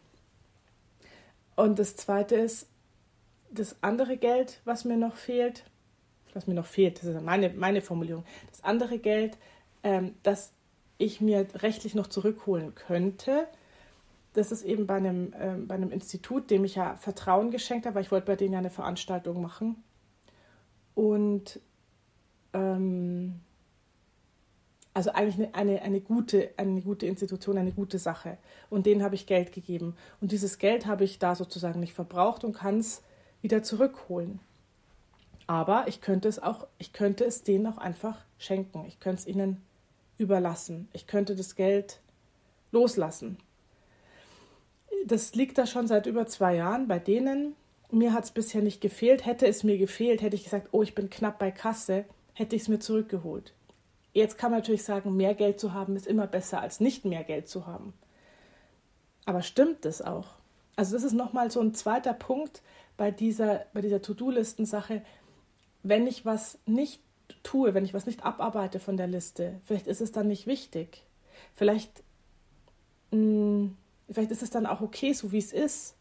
Und 1.56 1.78
das 1.78 1.96
Zweite 1.96 2.36
ist, 2.36 2.68
das 3.50 3.76
andere 3.80 4.16
Geld, 4.16 4.60
was 4.64 4.84
mir 4.84 4.96
noch 4.96 5.16
fehlt, 5.16 5.64
was 6.34 6.46
mir 6.46 6.54
noch 6.54 6.66
fehlt, 6.66 6.98
das 6.98 7.04
ist 7.04 7.22
meine, 7.22 7.50
meine 7.50 7.82
Formulierung, 7.82 8.24
das 8.50 8.62
andere 8.62 8.98
Geld, 8.98 9.36
ähm, 9.82 10.14
das 10.22 10.52
ich 10.98 11.20
mir 11.20 11.46
rechtlich 11.56 11.94
noch 11.94 12.06
zurückholen 12.06 12.74
könnte, 12.74 13.48
das 14.32 14.52
ist 14.52 14.62
eben 14.62 14.86
bei 14.86 14.96
einem, 14.96 15.32
äh, 15.32 15.56
bei 15.56 15.74
einem 15.74 15.90
Institut, 15.90 16.50
dem 16.50 16.64
ich 16.64 16.76
ja 16.76 16.96
Vertrauen 16.96 17.50
geschenkt 17.50 17.86
habe, 17.86 17.96
weil 17.96 18.02
ich 18.02 18.12
wollte 18.12 18.26
bei 18.26 18.36
denen 18.36 18.52
ja 18.52 18.58
eine 18.58 18.70
Veranstaltung 18.70 19.42
machen. 19.42 19.82
Und 20.94 21.60
ähm, 22.52 23.40
also 24.94 25.10
eigentlich 25.10 25.36
eine, 25.36 25.54
eine, 25.54 25.82
eine, 25.82 26.00
gute, 26.00 26.50
eine 26.56 26.82
gute 26.82 27.06
Institution, 27.06 27.58
eine 27.58 27.72
gute 27.72 27.98
Sache. 27.98 28.38
Und 28.68 28.86
denen 28.86 29.02
habe 29.02 29.14
ich 29.14 29.26
Geld 29.26 29.52
gegeben. 29.52 29.96
Und 30.20 30.32
dieses 30.32 30.58
Geld 30.58 30.86
habe 30.86 31.04
ich 31.04 31.18
da 31.18 31.34
sozusagen 31.34 31.80
nicht 31.80 31.94
verbraucht 31.94 32.44
und 32.44 32.52
kann 32.52 32.78
es 32.78 33.02
wieder 33.40 33.62
zurückholen. 33.62 34.40
Aber 35.46 35.88
ich 35.88 36.00
könnte 36.00 36.28
es 36.28 36.40
auch, 36.40 36.68
ich 36.78 36.92
könnte 36.92 37.24
es 37.24 37.42
denen 37.42 37.66
auch 37.66 37.78
einfach 37.78 38.24
schenken. 38.38 38.84
Ich 38.86 39.00
könnte 39.00 39.22
es 39.22 39.26
ihnen 39.26 39.62
überlassen. 40.18 40.88
Ich 40.92 41.08
könnte 41.08 41.34
das 41.34 41.56
Geld 41.56 42.00
loslassen 42.70 43.38
das 45.06 45.34
liegt 45.34 45.58
da 45.58 45.66
schon 45.66 45.86
seit 45.86 46.06
über 46.06 46.26
zwei 46.26 46.56
Jahren 46.56 46.88
bei 46.88 46.98
denen. 46.98 47.54
Mir 47.90 48.12
hat 48.12 48.24
es 48.24 48.30
bisher 48.30 48.62
nicht 48.62 48.80
gefehlt. 48.80 49.26
Hätte 49.26 49.46
es 49.46 49.64
mir 49.64 49.78
gefehlt, 49.78 50.22
hätte 50.22 50.36
ich 50.36 50.44
gesagt, 50.44 50.68
oh, 50.72 50.82
ich 50.82 50.94
bin 50.94 51.10
knapp 51.10 51.38
bei 51.38 51.50
Kasse, 51.50 52.04
hätte 52.34 52.56
ich 52.56 52.62
es 52.62 52.68
mir 52.68 52.78
zurückgeholt. 52.78 53.52
Jetzt 54.12 54.38
kann 54.38 54.50
man 54.50 54.60
natürlich 54.60 54.84
sagen, 54.84 55.16
mehr 55.16 55.34
Geld 55.34 55.60
zu 55.60 55.72
haben 55.72 55.96
ist 55.96 56.06
immer 56.06 56.26
besser 56.26 56.60
als 56.60 56.80
nicht 56.80 57.04
mehr 57.04 57.24
Geld 57.24 57.48
zu 57.48 57.66
haben. 57.66 57.92
Aber 59.24 59.42
stimmt 59.42 59.84
das 59.84 60.02
auch? 60.02 60.26
Also 60.76 60.94
das 60.94 61.04
ist 61.04 61.12
nochmal 61.12 61.50
so 61.50 61.60
ein 61.60 61.74
zweiter 61.74 62.14
Punkt 62.14 62.62
bei 62.96 63.10
dieser, 63.10 63.66
bei 63.72 63.80
dieser 63.80 64.02
To-Do-Listen-Sache. 64.02 65.02
Wenn 65.82 66.06
ich 66.06 66.24
was 66.24 66.58
nicht 66.66 67.00
tue, 67.42 67.74
wenn 67.74 67.84
ich 67.84 67.94
was 67.94 68.06
nicht 68.06 68.24
abarbeite 68.24 68.80
von 68.80 68.96
der 68.96 69.06
Liste, 69.06 69.60
vielleicht 69.64 69.86
ist 69.86 70.00
es 70.00 70.12
dann 70.12 70.26
nicht 70.26 70.46
wichtig. 70.46 71.04
Vielleicht, 71.54 72.02
mh, 73.12 73.18
hm, 73.18 73.76
vielleicht 74.10 74.30
ist 74.30 74.42
es 74.42 74.50
dann 74.50 74.66
auch 74.66 74.80
okay, 74.80 75.12
so 75.12 75.32
wie 75.32 75.38
es 75.38 75.52
ist. 75.52 75.96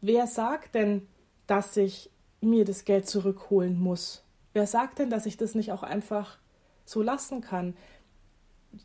Wer 0.00 0.26
sagt 0.26 0.74
denn, 0.74 1.08
dass 1.46 1.76
ich 1.76 2.10
mir 2.40 2.64
das 2.64 2.84
Geld 2.84 3.08
zurückholen 3.08 3.78
muss? 3.80 4.24
Wer 4.52 4.66
sagt 4.66 4.98
denn, 4.98 5.10
dass 5.10 5.26
ich 5.26 5.36
das 5.36 5.54
nicht 5.54 5.72
auch 5.72 5.82
einfach 5.82 6.38
so 6.84 7.02
lassen 7.02 7.40
kann? 7.40 7.76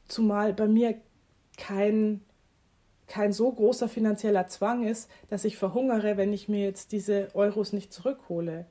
Zumal 0.08 0.54
bei 0.54 0.68
mir 0.68 0.96
kein, 1.58 2.22
kein 3.08 3.34
so 3.34 3.52
großer 3.52 3.90
finanzieller 3.90 4.48
Zwang 4.48 4.86
ist, 4.86 5.10
dass 5.30 5.46
ich 5.46 5.58
verhungere, 5.58 6.18
wenn 6.18 6.34
ich 6.34 6.48
mir 6.48 6.64
jetzt 6.64 6.92
diese 6.92 7.30
Euros 7.34 7.74
nicht 7.74 7.94
zurückhole. 7.94 8.66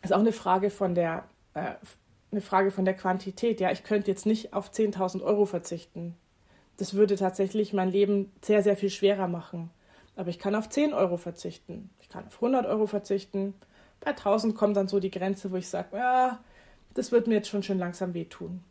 Das 0.00 0.10
ist 0.10 0.16
auch 0.16 0.20
eine 0.20 0.32
Frage 0.32 0.70
von 0.70 0.94
der 0.94 1.24
äh, 1.54 1.74
eine 2.32 2.40
Frage 2.40 2.70
von 2.70 2.84
der 2.84 2.94
Quantität. 2.94 3.60
Ja, 3.60 3.70
ich 3.70 3.84
könnte 3.84 4.10
jetzt 4.10 4.26
nicht 4.26 4.54
auf 4.54 4.70
10.000 4.70 5.22
Euro 5.22 5.44
verzichten. 5.44 6.16
Das 6.76 6.94
würde 6.94 7.16
tatsächlich 7.16 7.72
mein 7.72 7.90
Leben 7.90 8.32
sehr, 8.42 8.62
sehr 8.62 8.76
viel 8.76 8.90
schwerer 8.90 9.28
machen. 9.28 9.70
Aber 10.16 10.30
ich 10.30 10.38
kann 10.38 10.54
auf 10.54 10.68
10 10.68 10.92
Euro 10.92 11.16
verzichten. 11.16 11.90
Ich 12.00 12.08
kann 12.08 12.26
auf 12.26 12.34
100 12.36 12.66
Euro 12.66 12.86
verzichten. 12.86 13.54
Bei 14.00 14.10
1000 14.10 14.54
kommt 14.54 14.76
dann 14.76 14.88
so 14.88 15.00
die 15.00 15.10
Grenze, 15.10 15.50
wo 15.50 15.56
ich 15.56 15.68
sage, 15.68 15.96
ja, 15.96 16.40
das 16.94 17.12
wird 17.12 17.26
mir 17.26 17.34
jetzt 17.34 17.48
schon 17.48 17.62
schön 17.62 17.78
langsam 17.78 18.14
wehtun. 18.14 18.62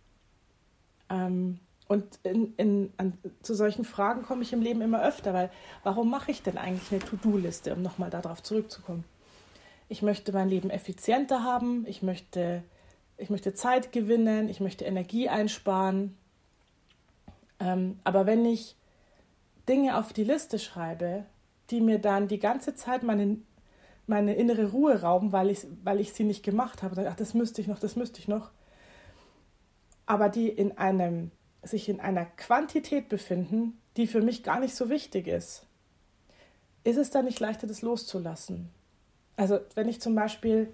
Ähm, 1.10 1.60
und 1.88 2.20
in, 2.24 2.54
in, 2.58 2.94
an, 2.98 3.18
zu 3.42 3.54
solchen 3.54 3.84
Fragen 3.84 4.24
komme 4.24 4.44
ich 4.44 4.54
im 4.54 4.62
Leben 4.62 4.82
immer 4.82 5.04
öfter, 5.04 5.34
weil 5.34 5.50
warum 5.84 6.10
mache 6.10 6.32
ich 6.32 6.42
denn 6.44 6.58
eigentlich 6.58 6.92
eine 6.92 7.00
To-Do-Liste, 7.02 7.74
um 7.74 7.82
nochmal 7.82 8.10
darauf 8.10 8.44
zurückzukommen? 8.44 9.04
Ich 9.90 10.02
möchte 10.02 10.32
mein 10.32 10.48
Leben 10.48 10.70
effizienter 10.70 11.44
haben, 11.44 11.86
ich 11.88 12.02
möchte 12.02 12.64
ich 13.22 13.30
möchte 13.30 13.54
Zeit 13.54 13.92
gewinnen, 13.92 14.50
ich 14.50 14.62
möchte 14.62 14.84
Energie 14.84 15.30
einsparen. 15.30 16.18
Ähm, 17.62 18.00
aber 18.04 18.26
wenn 18.26 18.46
ich 18.46 18.76
Dinge 19.70 19.98
auf 19.98 20.14
die 20.14 20.24
Liste 20.24 20.60
schreibe, 20.60 21.26
die 21.70 21.80
mir 21.80 22.00
dann 22.00 22.28
die 22.28 22.40
ganze 22.40 22.76
Zeit 22.76 23.04
meine, 23.04 23.38
meine 24.08 24.34
innere 24.34 24.72
Ruhe 24.72 25.02
rauben, 25.02 25.32
weil 25.32 25.50
ich, 25.50 25.66
weil 25.84 26.00
ich 26.00 26.14
sie 26.14 26.24
nicht 26.24 26.44
gemacht 26.44 26.84
habe, 26.84 26.96
dann, 26.96 27.08
ach, 27.08 27.16
das 27.16 27.34
müsste 27.34 27.62
ich 27.62 27.68
noch, 27.68 27.80
das 27.80 27.96
müsste 27.96 28.20
ich 28.20 28.28
noch, 28.28 28.52
aber 30.06 30.28
die 30.28 30.50
in 30.50 30.78
einem, 30.78 31.32
sich 31.64 31.88
in 31.88 32.00
einer 32.00 32.26
Quantität 32.26 33.08
befinden, 33.08 33.80
die 33.96 34.08
für 34.08 34.22
mich 34.22 34.44
gar 34.44 34.60
nicht 34.60 34.76
so 34.76 34.90
wichtig 34.90 35.28
ist, 35.28 35.66
ist 36.84 36.98
es 36.98 37.12
dann 37.12 37.26
nicht 37.26 37.40
leichter, 37.40 37.68
das 37.68 37.84
loszulassen. 37.84 38.70
Also 39.38 39.60
wenn 39.76 39.88
ich 39.88 40.02
zum 40.02 40.16
Beispiel 40.16 40.74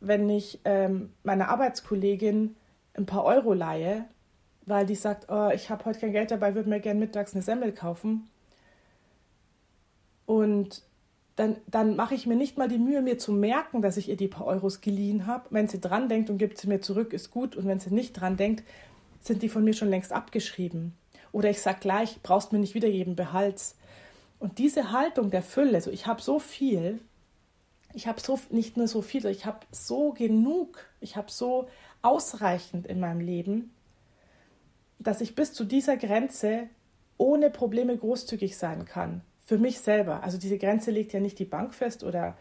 wenn 0.00 0.28
ich 0.28 0.60
ähm, 0.64 1.12
meiner 1.22 1.48
Arbeitskollegin 1.48 2.56
ein 2.94 3.06
paar 3.06 3.24
Euro 3.24 3.52
leihe, 3.52 4.04
weil 4.66 4.84
die 4.84 4.96
sagt, 4.96 5.30
oh, 5.30 5.50
ich 5.54 5.70
habe 5.70 5.84
heute 5.84 6.00
kein 6.00 6.12
Geld 6.12 6.30
dabei, 6.30 6.54
würde 6.54 6.68
mir 6.68 6.80
gerne 6.80 7.00
mittags 7.00 7.34
eine 7.34 7.42
Semmel 7.42 7.72
kaufen. 7.72 8.28
Und 10.26 10.82
dann, 11.36 11.56
dann 11.66 11.96
mache 11.96 12.14
ich 12.14 12.26
mir 12.26 12.34
nicht 12.34 12.58
mal 12.58 12.68
die 12.68 12.78
Mühe, 12.78 13.00
mir 13.00 13.18
zu 13.18 13.32
merken, 13.32 13.80
dass 13.80 13.96
ich 13.96 14.08
ihr 14.08 14.16
die 14.16 14.26
paar 14.26 14.46
Euros 14.46 14.80
geliehen 14.80 15.26
habe. 15.26 15.46
Wenn 15.50 15.68
sie 15.68 15.80
dran 15.80 16.08
denkt 16.08 16.30
und 16.30 16.38
gibt 16.38 16.58
sie 16.58 16.66
mir 16.66 16.80
zurück, 16.80 17.12
ist 17.12 17.30
gut. 17.30 17.54
Und 17.54 17.66
wenn 17.66 17.78
sie 17.78 17.94
nicht 17.94 18.14
dran 18.14 18.36
denkt, 18.36 18.64
sind 19.20 19.42
die 19.42 19.48
von 19.48 19.62
mir 19.62 19.74
schon 19.74 19.90
längst 19.90 20.12
abgeschrieben. 20.12 20.94
Oder 21.32 21.50
ich 21.50 21.60
sage 21.60 21.78
gleich, 21.80 22.20
brauchst 22.22 22.52
mir 22.52 22.58
nicht 22.58 22.74
wiedergeben, 22.74 23.14
behalt's. 23.14 23.76
Und 24.38 24.58
diese 24.58 24.92
Haltung 24.92 25.30
der 25.30 25.42
Fülle, 25.42 25.80
so 25.80 25.90
ich 25.90 26.06
habe 26.06 26.22
so 26.22 26.38
viel, 26.38 27.00
ich 27.92 28.06
habe 28.06 28.20
so 28.20 28.38
nicht 28.50 28.76
nur 28.76 28.88
so 28.88 29.02
viel, 29.02 29.24
ich 29.26 29.46
habe 29.46 29.60
so 29.70 30.12
genug, 30.12 30.86
ich 31.00 31.16
habe 31.16 31.30
so 31.30 31.68
ausreichend 32.02 32.86
in 32.86 33.00
meinem 33.00 33.20
Leben, 33.20 33.72
dass 34.98 35.20
ich 35.20 35.34
bis 35.34 35.52
zu 35.52 35.64
dieser 35.64 35.96
Grenze 35.96 36.68
ohne 37.18 37.50
Probleme 37.50 37.96
großzügig 37.96 38.56
sein 38.56 38.84
kann. 38.84 39.22
Für 39.44 39.58
mich 39.58 39.80
selber. 39.80 40.22
Also 40.22 40.38
diese 40.38 40.58
Grenze 40.58 40.90
legt 40.90 41.12
ja 41.12 41.20
nicht 41.20 41.38
die 41.38 41.44
Bank 41.44 41.74
fest 41.74 42.02
oder, 42.02 42.36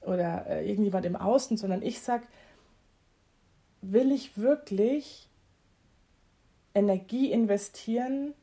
oder 0.00 0.46
äh, 0.46 0.68
irgendjemand 0.68 1.06
im 1.06 1.16
Außen, 1.16 1.56
sondern 1.56 1.82
ich 1.82 2.00
sage, 2.00 2.24
will 3.82 4.12
ich 4.12 4.38
wirklich 4.38 5.28
Energie 6.74 7.30
investieren 7.30 8.34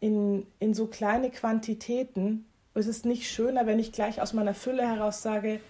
in, 0.00 0.46
in 0.60 0.74
so 0.74 0.86
kleine 0.86 1.30
Quantitäten, 1.30 2.46
ist 2.74 2.86
es 2.86 3.04
nicht 3.04 3.28
schöner, 3.28 3.66
wenn 3.66 3.78
ich 3.78 3.92
gleich 3.92 4.22
aus 4.22 4.32
meiner 4.32 4.54
Fülle 4.54 4.86
heraus 4.86 5.22
sage, 5.22 5.60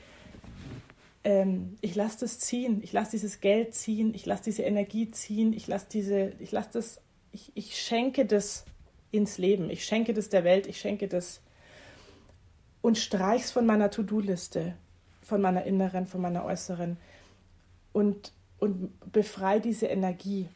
ähm, 1.25 1.77
ich 1.81 1.95
lasse 1.95 2.21
das 2.21 2.39
ziehen, 2.39 2.81
ich 2.83 2.93
lasse 2.93 3.13
dieses 3.13 3.41
Geld 3.41 3.75
ziehen, 3.75 4.15
ich 4.15 4.27
lasse 4.27 4.45
diese 4.45 4.63
Energie 4.63 5.11
ziehen, 5.11 5.53
ich 5.53 5.67
lasse 5.67 5.87
diese, 5.91 6.33
ich 6.39 6.53
lasse 6.53 6.71
das, 6.73 7.01
ich, 7.33 7.53
ich 7.55 7.81
schenke 7.81 8.25
das 8.27 8.65
ins 9.11 9.39
Leben, 9.39 9.71
ich 9.71 9.85
schenke 9.85 10.15
das 10.15 10.29
der 10.29 10.45
Welt, 10.45 10.67
ich 10.67 10.81
schenke 10.81 11.09
das 11.09 11.41
und 12.83 12.99
streich's 12.99 13.51
von 13.51 13.67
meiner 13.67 13.91
To-Do-Liste, 13.91 14.75
von 15.23 15.41
meiner 15.41 15.65
inneren, 15.65 16.07
von 16.07 16.21
meiner 16.21 16.45
äußeren 16.45 16.97
und, 17.93 18.33
und 18.59 19.13
befreie 19.13 19.61
diese 19.61 19.87
Energie. 19.87 20.49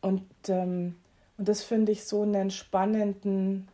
Und, 0.00 0.24
ähm, 0.48 0.96
und 1.36 1.48
das 1.48 1.62
finde 1.62 1.92
ich 1.92 2.04
so 2.04 2.22
einen 2.22 2.50
spannenden 2.50 3.68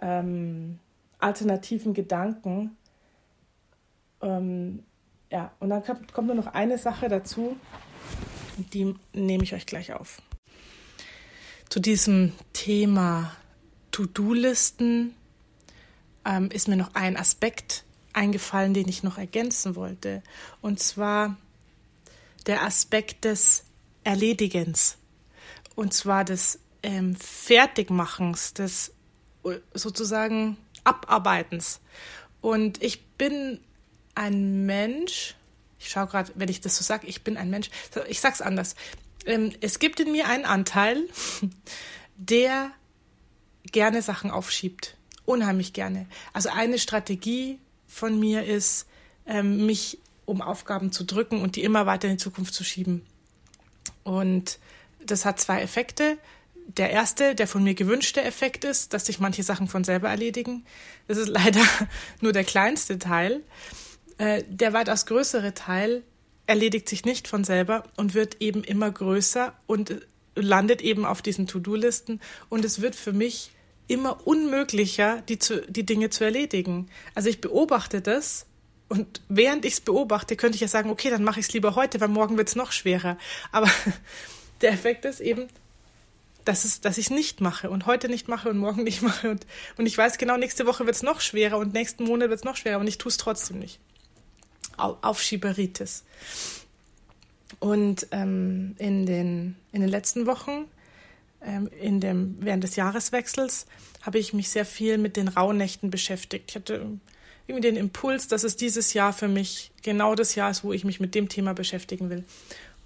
ähm, 0.00 0.78
alternativen 1.18 1.94
Gedanken. 1.94 2.76
Ähm, 4.22 4.82
ja, 5.30 5.52
und 5.60 5.70
dann 5.70 5.84
kommt, 5.84 6.26
nur 6.26 6.34
noch 6.34 6.46
eine 6.48 6.78
Sache 6.78 7.08
dazu, 7.08 7.56
die 8.72 8.94
nehme 9.12 9.44
ich 9.44 9.54
euch 9.54 9.66
gleich 9.66 9.92
auf. 9.92 10.22
Zu 11.68 11.80
diesem 11.80 12.32
Thema 12.52 13.32
To-Do-Listen 13.90 15.14
ähm, 16.24 16.50
ist 16.50 16.68
mir 16.68 16.76
noch 16.76 16.94
ein 16.94 17.16
Aspekt 17.16 17.84
eingefallen, 18.12 18.74
den 18.74 18.88
ich 18.88 19.02
noch 19.02 19.18
ergänzen 19.18 19.76
wollte. 19.76 20.22
Und 20.62 20.80
zwar 20.80 21.36
der 22.46 22.62
Aspekt 22.62 23.24
des 23.24 23.64
Erledigens. 24.02 24.96
Und 25.74 25.92
zwar 25.92 26.24
des 26.24 26.58
ähm, 26.82 27.14
Fertigmachens, 27.14 28.54
des 28.54 28.92
sozusagen 29.74 30.56
Abarbeitens. 30.84 31.80
Und 32.40 32.82
ich 32.82 33.04
bin 33.04 33.60
ein 34.18 34.66
Mensch, 34.66 35.36
ich 35.78 35.88
schaue 35.88 36.08
gerade, 36.08 36.32
wenn 36.34 36.48
ich 36.48 36.60
das 36.60 36.76
so 36.76 36.82
sage, 36.82 37.06
ich 37.06 37.22
bin 37.22 37.36
ein 37.36 37.50
Mensch, 37.50 37.70
ich 38.08 38.20
sag's 38.20 38.40
anders. 38.40 38.74
Ähm, 39.26 39.52
es 39.60 39.78
gibt 39.78 40.00
in 40.00 40.12
mir 40.12 40.26
einen 40.26 40.44
Anteil, 40.44 41.08
der 42.16 42.72
gerne 43.70 44.02
Sachen 44.02 44.30
aufschiebt. 44.30 44.96
Unheimlich 45.24 45.72
gerne. 45.72 46.06
Also 46.32 46.48
eine 46.48 46.78
Strategie 46.78 47.58
von 47.86 48.18
mir 48.18 48.44
ist, 48.44 48.86
ähm, 49.26 49.66
mich 49.66 49.98
um 50.24 50.42
Aufgaben 50.42 50.90
zu 50.90 51.04
drücken 51.04 51.40
und 51.40 51.56
die 51.56 51.62
immer 51.62 51.86
weiter 51.86 52.08
in 52.08 52.16
die 52.16 52.22
Zukunft 52.22 52.54
zu 52.54 52.64
schieben. 52.64 53.06
Und 54.04 54.58
das 55.04 55.24
hat 55.24 55.40
zwei 55.40 55.62
Effekte 55.62 56.18
der 56.76 56.90
erste, 56.90 57.34
der 57.34 57.48
von 57.48 57.62
mir 57.64 57.74
gewünschte 57.74 58.22
Effekt 58.22 58.64
ist, 58.64 58.92
dass 58.92 59.06
sich 59.06 59.20
manche 59.20 59.42
Sachen 59.42 59.68
von 59.68 59.84
selber 59.84 60.08
erledigen. 60.08 60.66
Das 61.06 61.16
ist 61.18 61.28
leider 61.28 61.64
nur 62.20 62.32
der 62.32 62.44
kleinste 62.44 62.98
Teil. 62.98 63.42
Äh, 64.18 64.42
der 64.48 64.72
weitaus 64.72 65.06
größere 65.06 65.54
Teil 65.54 66.02
erledigt 66.46 66.88
sich 66.88 67.04
nicht 67.04 67.28
von 67.28 67.44
selber 67.44 67.84
und 67.96 68.14
wird 68.14 68.40
eben 68.40 68.64
immer 68.64 68.90
größer 68.90 69.52
und 69.66 69.94
landet 70.34 70.82
eben 70.82 71.04
auf 71.04 71.22
diesen 71.22 71.46
To-Do-Listen. 71.46 72.20
Und 72.48 72.64
es 72.64 72.80
wird 72.80 72.94
für 72.94 73.12
mich 73.12 73.50
immer 73.86 74.26
unmöglicher, 74.26 75.22
die, 75.28 75.38
zu, 75.38 75.62
die 75.66 75.86
Dinge 75.86 76.10
zu 76.10 76.24
erledigen. 76.24 76.88
Also 77.14 77.28
ich 77.28 77.40
beobachte 77.40 78.00
das 78.00 78.46
und 78.88 79.20
während 79.28 79.64
ich 79.64 79.74
es 79.74 79.80
beobachte, 79.80 80.36
könnte 80.36 80.56
ich 80.56 80.62
ja 80.62 80.68
sagen, 80.68 80.90
okay, 80.90 81.10
dann 81.10 81.24
mache 81.24 81.40
ich 81.40 81.46
es 81.46 81.52
lieber 81.52 81.74
heute, 81.74 82.00
weil 82.00 82.08
morgen 82.08 82.36
wird 82.36 82.48
es 82.48 82.56
noch 82.56 82.72
schwerer. 82.72 83.18
Aber 83.52 83.70
der 84.60 84.72
Effekt 84.72 85.04
ist 85.04 85.20
eben, 85.20 85.48
dass, 86.44 86.64
es, 86.64 86.80
dass 86.80 86.96
ich 86.96 87.06
es 87.06 87.10
nicht 87.10 87.42
mache 87.42 87.68
und 87.68 87.84
heute 87.84 88.08
nicht 88.08 88.28
mache 88.28 88.48
und 88.48 88.58
morgen 88.58 88.84
nicht 88.84 89.02
mache. 89.02 89.30
Und, 89.30 89.46
und 89.76 89.86
ich 89.86 89.98
weiß 89.98 90.16
genau, 90.16 90.38
nächste 90.38 90.66
Woche 90.66 90.86
wird 90.86 90.96
es 90.96 91.02
noch 91.02 91.20
schwerer 91.20 91.58
und 91.58 91.74
nächsten 91.74 92.04
Monat 92.04 92.30
wird 92.30 92.40
es 92.40 92.44
noch 92.44 92.56
schwerer 92.56 92.80
und 92.80 92.86
ich 92.86 92.96
tue 92.96 93.10
es 93.10 93.18
trotzdem 93.18 93.58
nicht. 93.58 93.78
Aufschieberitis. 94.78 96.04
Und 97.60 98.06
ähm, 98.12 98.76
in, 98.78 99.06
den, 99.06 99.56
in 99.72 99.80
den 99.80 99.90
letzten 99.90 100.26
Wochen 100.26 100.66
ähm, 101.40 101.68
in 101.80 102.00
dem, 102.00 102.36
während 102.40 102.64
des 102.64 102.76
Jahreswechsels 102.76 103.66
habe 104.02 104.18
ich 104.18 104.32
mich 104.32 104.48
sehr 104.48 104.64
viel 104.64 104.98
mit 104.98 105.16
den 105.16 105.28
Rauhnächten 105.28 105.90
beschäftigt. 105.90 106.50
Ich 106.50 106.56
hatte 106.56 106.86
irgendwie 107.46 107.68
den 107.68 107.76
Impuls, 107.76 108.28
dass 108.28 108.44
es 108.44 108.56
dieses 108.56 108.92
Jahr 108.92 109.12
für 109.12 109.28
mich 109.28 109.70
genau 109.82 110.14
das 110.14 110.34
Jahr 110.34 110.50
ist, 110.50 110.64
wo 110.64 110.72
ich 110.72 110.84
mich 110.84 111.00
mit 111.00 111.14
dem 111.14 111.28
Thema 111.28 111.54
beschäftigen 111.54 112.10
will. 112.10 112.24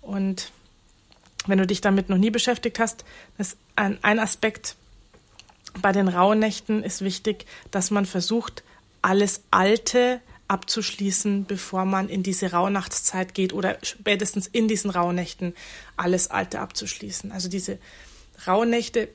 Und 0.00 0.52
wenn 1.46 1.58
du 1.58 1.66
dich 1.66 1.80
damit 1.80 2.08
noch 2.08 2.18
nie 2.18 2.30
beschäftigt 2.30 2.78
hast, 2.78 3.04
ist 3.38 3.56
ein, 3.76 3.98
ein 4.02 4.18
Aspekt 4.18 4.76
bei 5.80 5.92
den 5.92 6.08
Rauhnächten 6.08 6.84
ist 6.84 7.00
wichtig, 7.00 7.46
dass 7.70 7.90
man 7.90 8.04
versucht, 8.04 8.62
alles 9.00 9.42
Alte 9.50 10.20
abzuschließen, 10.52 11.46
bevor 11.46 11.86
man 11.86 12.10
in 12.10 12.22
diese 12.22 12.50
Rauhnachtszeit 12.52 13.32
geht 13.32 13.54
oder 13.54 13.78
spätestens 13.82 14.46
in 14.46 14.68
diesen 14.68 14.90
Rauhnächten 14.90 15.54
alles 15.96 16.30
Alte 16.30 16.60
abzuschließen. 16.60 17.32
Also 17.32 17.48
diese 17.48 17.78
Rauhnächte, 18.46 19.08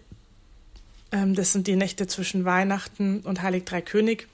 ähm, 1.12 1.36
das 1.36 1.54
sind 1.54 1.68
die 1.68 1.76
Nächte 1.76 2.08
zwischen 2.08 2.44
Weihnachten 2.44 3.20
und 3.20 3.44
Heilig 3.44 3.66
Drei 3.66 3.82
König, 3.82 4.28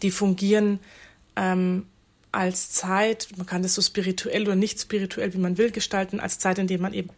die 0.00 0.10
fungieren 0.10 0.80
ähm, 1.36 1.86
als 2.32 2.70
Zeit, 2.70 3.28
man 3.36 3.46
kann 3.46 3.62
das 3.62 3.74
so 3.74 3.82
spirituell 3.82 4.44
oder 4.44 4.56
nicht 4.56 4.80
spirituell, 4.80 5.34
wie 5.34 5.38
man 5.38 5.58
will, 5.58 5.70
gestalten, 5.70 6.18
als 6.18 6.38
Zeit, 6.38 6.58
in 6.58 6.66
der 6.66 6.80
man 6.80 6.94
eben 6.94 7.10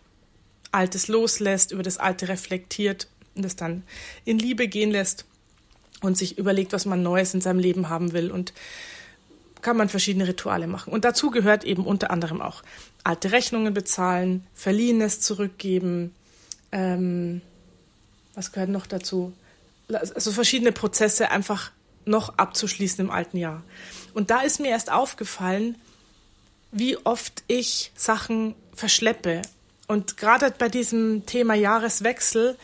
Altes 0.72 1.06
loslässt, 1.06 1.70
über 1.70 1.84
das 1.84 1.98
Alte 1.98 2.28
reflektiert 2.28 3.06
und 3.36 3.44
das 3.44 3.54
dann 3.54 3.84
in 4.24 4.40
Liebe 4.40 4.66
gehen 4.66 4.90
lässt 4.90 5.24
und 6.02 6.16
sich 6.16 6.38
überlegt, 6.38 6.72
was 6.72 6.86
man 6.86 7.02
Neues 7.02 7.34
in 7.34 7.40
seinem 7.40 7.58
Leben 7.58 7.88
haben 7.88 8.12
will 8.12 8.30
und 8.30 8.52
kann 9.62 9.76
man 9.76 9.88
verschiedene 9.88 10.28
Rituale 10.28 10.66
machen. 10.66 10.92
Und 10.92 11.04
dazu 11.04 11.30
gehört 11.30 11.64
eben 11.64 11.84
unter 11.84 12.10
anderem 12.10 12.40
auch 12.40 12.62
alte 13.04 13.32
Rechnungen 13.32 13.74
bezahlen, 13.74 14.46
Verliehenes 14.54 15.20
zurückgeben, 15.20 16.14
ähm, 16.72 17.40
was 18.34 18.52
gehört 18.52 18.70
noch 18.70 18.86
dazu? 18.86 19.32
Also 19.88 20.32
verschiedene 20.32 20.70
Prozesse 20.70 21.30
einfach 21.30 21.72
noch 22.04 22.38
abzuschließen 22.38 23.04
im 23.04 23.10
alten 23.10 23.36
Jahr. 23.36 23.62
Und 24.14 24.30
da 24.30 24.42
ist 24.42 24.60
mir 24.60 24.68
erst 24.68 24.92
aufgefallen, 24.92 25.76
wie 26.70 26.96
oft 26.98 27.42
ich 27.48 27.90
Sachen 27.96 28.54
verschleppe. 28.74 29.42
Und 29.86 30.16
gerade 30.16 30.52
bei 30.56 30.68
diesem 30.68 31.26
Thema 31.26 31.54
Jahreswechsel, 31.54 32.56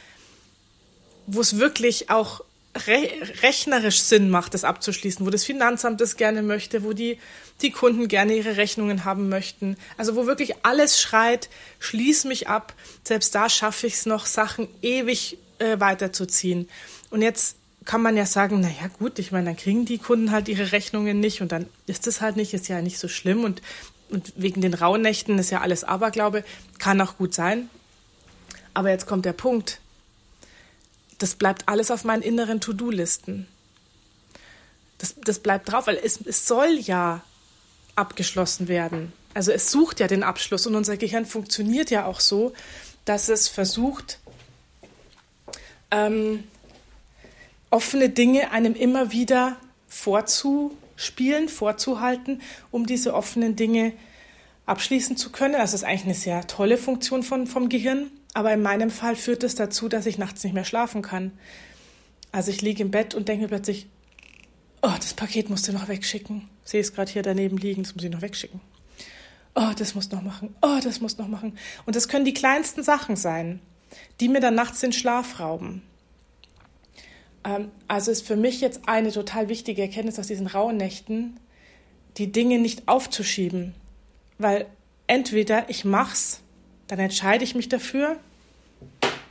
wo 1.26 1.40
es 1.40 1.58
wirklich 1.58 2.10
auch 2.10 2.42
rechnerisch 2.75 4.00
Sinn 4.00 4.31
macht, 4.31 4.54
das 4.54 4.64
abzuschließen, 4.64 5.25
wo 5.25 5.31
das 5.31 5.45
Finanzamt 5.45 6.00
das 6.00 6.16
gerne 6.16 6.43
möchte, 6.43 6.83
wo 6.83 6.93
die, 6.93 7.19
die 7.62 7.71
Kunden 7.71 8.09
gerne 8.09 8.35
ihre 8.35 8.57
Rechnungen 8.57 9.04
haben 9.04 9.28
möchten. 9.28 9.76
Also 9.97 10.16
wo 10.16 10.26
wirklich 10.26 10.54
alles 10.64 11.00
schreit, 11.00 11.49
schließ 11.78 12.25
mich 12.25 12.49
ab. 12.49 12.75
Selbst 13.04 13.35
da 13.35 13.49
schaffe 13.49 13.87
ich 13.87 13.95
es 13.95 14.07
noch, 14.07 14.26
Sachen 14.26 14.69
ewig 14.83 15.38
äh, 15.59 15.78
weiterzuziehen. 15.78 16.69
Und 17.11 17.23
jetzt 17.23 17.57
kann 17.85 18.02
man 18.02 18.16
ja 18.16 18.26
sagen, 18.26 18.61
na 18.61 18.69
ja, 18.69 18.88
gut, 18.99 19.19
ich 19.19 19.31
meine, 19.31 19.47
dann 19.47 19.57
kriegen 19.57 19.85
die 19.85 19.99
Kunden 19.99 20.31
halt 20.31 20.49
ihre 20.49 20.73
Rechnungen 20.73 21.21
nicht 21.21 21.43
und 21.43 21.52
dann 21.52 21.66
ist 21.87 22.07
das 22.07 22.21
halt 22.21 22.37
nicht, 22.37 22.54
ist 22.54 22.69
ja 22.69 22.81
nicht 22.81 22.99
so 22.99 23.09
schlimm 23.09 23.45
und, 23.45 23.62
und 24.11 24.33
wegen 24.37 24.62
den 24.62 24.75
Rauhnächten 24.75 25.38
ist 25.38 25.50
ja 25.50 25.61
alles 25.61 25.85
Aberglaube, 25.85 26.45
kann 26.78 27.00
auch 27.00 27.19
gut 27.19 27.35
sein. 27.35 27.69
Aber 28.73 28.90
jetzt 28.90 29.07
kommt 29.07 29.25
der 29.25 29.33
Punkt. 29.33 29.81
Das 31.25 31.37
bleibt 31.37 31.71
alles 31.71 31.90
auf 31.90 32.04
meinen 32.04 32.21
inneren 32.21 32.61
To-Do-Listen. 32.61 33.49
Das, 34.99 35.14
das 35.25 35.38
bleibt 35.38 35.73
drauf, 35.73 35.87
weil 35.87 35.97
es, 35.97 36.21
es 36.21 36.47
soll 36.47 36.78
ja 36.78 37.23
abgeschlossen 37.97 38.69
werden. 38.69 39.11
Also 39.33 39.50
es 39.50 39.71
sucht 39.71 40.00
ja 40.00 40.07
den 40.07 40.23
Abschluss 40.23 40.66
und 40.66 40.75
unser 40.75 40.99
Gehirn 40.99 41.25
funktioniert 41.25 41.90
ja 41.90 42.04
auch 42.04 42.21
so, 42.21 42.52
dass 43.07 43.31
es 43.31 43.49
versucht, 43.49 44.19
ähm, 45.90 46.45
offene 47.71 48.11
Dinge 48.11 48.50
einem 48.50 48.75
immer 48.75 49.11
wieder 49.11 49.57
vorzuspielen, 49.88 51.49
vorzuhalten, 51.49 52.43
um 52.71 52.84
diese 52.84 53.15
offenen 53.15 53.56
Dinge 53.56 53.95
abschließen 54.67 55.17
zu 55.17 55.32
können. 55.32 55.54
Das 55.54 55.73
ist 55.73 55.84
eigentlich 55.84 56.04
eine 56.04 56.15
sehr 56.17 56.47
tolle 56.47 56.76
Funktion 56.76 57.23
von, 57.23 57.47
vom 57.47 57.71
Gehirn. 57.71 58.10
Aber 58.34 58.52
in 58.52 58.62
meinem 58.62 58.90
Fall 58.90 59.16
führt 59.16 59.44
es 59.44 59.54
dazu, 59.54 59.88
dass 59.88 60.06
ich 60.06 60.18
nachts 60.18 60.42
nicht 60.44 60.52
mehr 60.52 60.64
schlafen 60.64 61.02
kann. 61.02 61.32
Also 62.32 62.50
ich 62.50 62.62
liege 62.62 62.82
im 62.82 62.90
Bett 62.90 63.14
und 63.14 63.28
denke 63.28 63.42
mir 63.44 63.49
plötzlich, 63.49 63.86
oh, 64.82 64.92
das 64.97 65.14
Paket 65.14 65.49
musst 65.49 65.68
du 65.68 65.73
noch 65.73 65.88
wegschicken. 65.88 66.49
Ich 66.64 66.70
sehe 66.73 66.80
es 66.80 66.92
gerade 66.92 67.10
hier 67.10 67.23
daneben 67.23 67.56
liegen, 67.56 67.84
das 67.84 67.94
muss 67.94 68.04
ich 68.04 68.10
noch 68.10 68.23
wegschicken. 68.23 68.60
Oh, 69.54 69.70
das 69.78 69.94
muss 69.94 70.10
noch 70.10 70.23
machen. 70.23 70.54
Oh, 70.62 70.80
das 70.82 71.00
muss 71.00 71.16
noch 71.16 71.28
machen. 71.28 71.56
Und 71.86 71.94
das 71.94 72.08
können 72.08 72.25
die 72.25 72.34
kleinsten 72.34 72.82
Sachen 72.82 73.14
sein, 73.14 73.60
die 74.20 74.28
mir 74.28 74.40
dann 74.40 74.56
nachts 74.56 74.80
den 74.80 74.92
Schlaf 74.92 75.38
rauben. 75.38 75.82
Ähm, 77.44 77.70
also 77.86 78.10
ist 78.10 78.26
für 78.26 78.36
mich 78.36 78.60
jetzt 78.60 78.88
eine 78.88 79.12
total 79.12 79.49
wichtige 79.49 79.82
Erkenntnis 79.82 80.18
aus 80.18 80.26
diesen 80.26 80.49
rauen 80.49 80.76
Nächten, 80.76 81.38
die 82.16 82.32
Dinge 82.32 82.58
nicht 82.58 82.88
aufzuschieben. 82.88 83.75
Weil 84.38 84.66
entweder 85.06 85.70
ich 85.70 85.84
mach's, 85.84 86.40
dann 86.88 86.99
entscheide 86.99 87.44
ich 87.44 87.54
mich 87.54 87.68
dafür, 87.68 88.16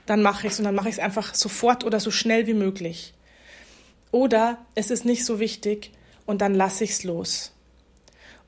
dann 0.05 0.21
mache 0.21 0.47
ich 0.47 0.53
es 0.53 0.59
und 0.59 0.65
dann 0.65 0.75
mache 0.75 0.89
ich 0.89 0.95
es 0.95 0.99
einfach 0.99 1.33
sofort 1.33 1.83
oder 1.83 1.99
so 1.99 2.11
schnell 2.11 2.47
wie 2.47 2.53
möglich. 2.53 3.13
Oder 4.11 4.57
es 4.75 4.91
ist 4.91 5.05
nicht 5.05 5.25
so 5.25 5.39
wichtig 5.39 5.91
und 6.25 6.41
dann 6.41 6.53
lasse 6.53 6.83
ich 6.83 6.91
es 6.91 7.03
los. 7.03 7.51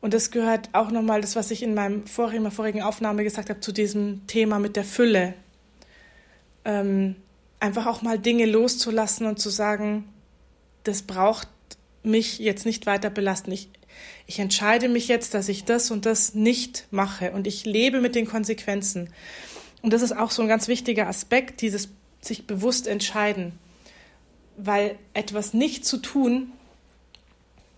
Und 0.02 0.14
das 0.14 0.30
gehört 0.30 0.70
auch 0.74 0.92
nochmal, 0.92 1.22
das, 1.22 1.36
was 1.36 1.50
ich 1.50 1.64
in 1.64 1.74
meinem 1.74 2.06
vorigen, 2.06 2.52
vorigen 2.52 2.84
Aufnahme 2.84 3.24
gesagt 3.24 3.50
habe, 3.50 3.60
zu 3.60 3.72
diesem 3.72 4.28
Thema 4.28 4.60
mit 4.60 4.76
der 4.76 4.84
Fülle. 4.84 5.34
Ähm, 6.64 7.16
einfach 7.60 7.88
auch 7.88 8.04
mal 8.04 8.20
Dinge 8.20 8.46
loszulassen 8.46 9.26
und 9.26 9.40
zu 9.40 9.50
sagen, 9.50 10.08
das 10.84 11.02
braucht 11.02 11.48
mich 12.04 12.38
jetzt 12.38 12.66
nicht 12.66 12.86
weiter 12.86 13.10
belasten. 13.10 13.52
Ich, 13.52 13.70
ich 14.28 14.40
entscheide 14.40 14.90
mich 14.90 15.08
jetzt, 15.08 15.34
dass 15.34 15.50
ich 15.50 15.66
das 15.66 15.92
und 15.92 16.06
das 16.06 16.34
nicht 16.34 16.88
mache 16.92 17.32
und 17.32 17.48
ich 17.48 17.66
lebe 17.66 18.02
mit 18.02 18.16
den 18.16 18.26
Konsequenzen. 18.26 19.10
Und 19.82 19.94
das 19.94 20.02
ist 20.02 20.18
auch 20.18 20.32
so 20.32 20.42
ein 20.42 20.48
ganz 20.48 20.68
wichtiger 20.68 21.08
Aspekt, 21.08 21.62
dieses 21.62 21.90
sich 22.22 22.48
bewusst 22.48 22.88
entscheiden. 22.88 23.54
Weil 24.58 24.98
etwas 25.14 25.54
nicht 25.54 25.86
zu 25.86 25.98
tun, 25.98 26.52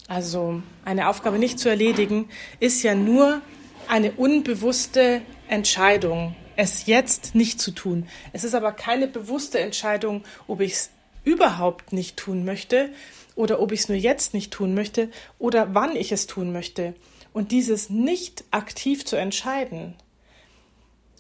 also 0.08 0.62
eine 0.86 1.10
Aufgabe 1.10 1.38
nicht 1.38 1.60
zu 1.60 1.70
erledigen, 1.70 2.30
ist 2.60 2.84
ja 2.84 2.96
nur 2.96 3.42
eine 3.88 4.14
unbewusste 4.14 5.22
Entscheidung 5.50 6.36
es 6.58 6.88
jetzt 6.88 7.36
nicht 7.36 7.62
zu 7.62 7.72
tun. 7.72 8.08
Es 8.34 8.44
ist 8.44 8.56
aber 8.56 8.74
keine 8.74 9.08
bewusste 9.08 9.60
Entscheidung, 9.60 10.24
ob 10.48 10.60
ich 10.60 10.74
es 10.74 10.90
überhaupt 11.28 11.92
nicht 11.92 12.16
tun 12.16 12.46
möchte 12.46 12.90
oder 13.36 13.60
ob 13.62 13.74
ich 13.74 13.82
es 13.82 13.90
nur 13.90 13.98
jetzt 13.98 14.34
nicht 14.34 14.52
tun 14.52 14.74
möchte 14.74 15.10
oder 15.40 15.76
wann 15.76 15.96
ich 15.96 16.14
es 16.14 16.26
tun 16.26 16.54
möchte. 16.54 16.96
Und 17.34 17.52
dieses 17.52 17.90
nicht 17.90 18.46
aktiv 18.52 19.06
zu 19.06 19.18
entscheiden, 19.18 19.94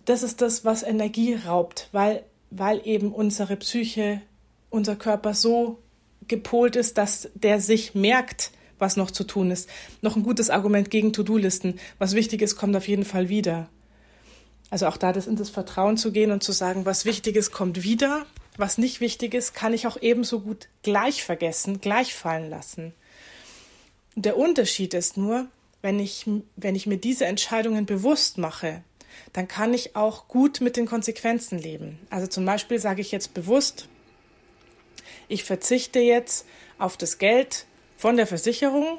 das 0.06 0.24
ist 0.24 0.41
das, 0.41 0.63
was 0.63 0.84
Energie 0.84 1.36
raubt, 1.36 1.89
weil, 1.91 2.24
weil 2.50 2.82
eben 2.86 3.12
unsere 3.12 3.58
Psyche, 3.58 4.22
unser 4.70 4.96
Körper 4.96 5.34
so 5.34 5.80
gepolt 6.30 6.78
ist, 6.78 6.98
dass 6.98 7.30
der 7.34 7.60
sich 7.60 7.93
merkt, 7.93 8.52
was 8.80 8.96
noch 8.96 9.12
zu 9.12 9.26
tun 9.26 9.52
ist. 9.52 9.70
Noch 10.02 10.15
ein 10.15 10.24
gutes 10.24 10.50
Argument 10.50 10.89
gegen 10.89 11.12
To-Do-Listen. 11.12 11.80
Was 12.00 12.15
wichtig 12.15 12.41
ist, 12.41 12.56
kommt 12.56 12.76
auf 12.78 12.88
jeden 12.88 13.06
Fall 13.06 13.28
wieder. 13.28 13.67
Also 14.70 14.88
auch 14.88 14.98
da 14.98 15.12
das 15.12 15.28
in 15.28 15.36
das 15.36 15.50
Vertrauen 15.50 15.98
zu 15.98 16.13
gehen 16.13 16.32
und 16.32 16.43
zu 16.43 16.54
sagen, 16.54 16.86
was 16.86 17.04
wichtig 17.04 17.36
ist, 17.36 17.52
kommt 17.52 17.84
wieder. 17.84 18.26
Was 18.58 18.80
nicht 18.80 19.00
wichtig 19.02 19.36
ist, 19.36 19.54
kann 19.54 19.74
ich 19.74 19.86
auch 19.86 19.98
ebenso 20.02 20.39
gut 20.39 20.67
gleich 20.82 21.24
vergessen, 21.24 21.80
gleich 21.80 22.15
fallen 22.15 22.50
lassen. 22.50 22.93
Der 24.15 24.36
Unterschied 24.36 24.96
ist 24.96 25.15
nur, 25.15 25.48
wenn 25.84 26.00
ich, 26.00 26.26
wenn 26.56 26.76
ich 26.76 26.88
mir 26.88 26.98
diese 26.98 27.26
Entscheidungen 27.26 27.86
bewusst 27.86 28.39
mache, 28.39 28.84
dann 29.34 29.48
kann 29.48 29.74
ich 29.74 29.96
auch 29.96 30.28
gut 30.28 30.60
mit 30.60 30.76
den 30.76 30.88
Konsequenzen 30.88 31.60
leben. 31.60 32.00
Also 32.10 32.26
zum 32.26 32.46
Beispiel 32.46 32.80
sage 32.80 33.02
ich 33.02 33.12
jetzt 33.12 33.36
bewusst, 33.36 33.88
ich 35.28 35.43
verzichte 35.43 36.00
jetzt 36.00 36.46
auf 36.80 36.98
das 36.98 37.20
Geld 37.20 37.65
von 37.96 38.17
der 38.17 38.28
Versicherung 38.28 38.98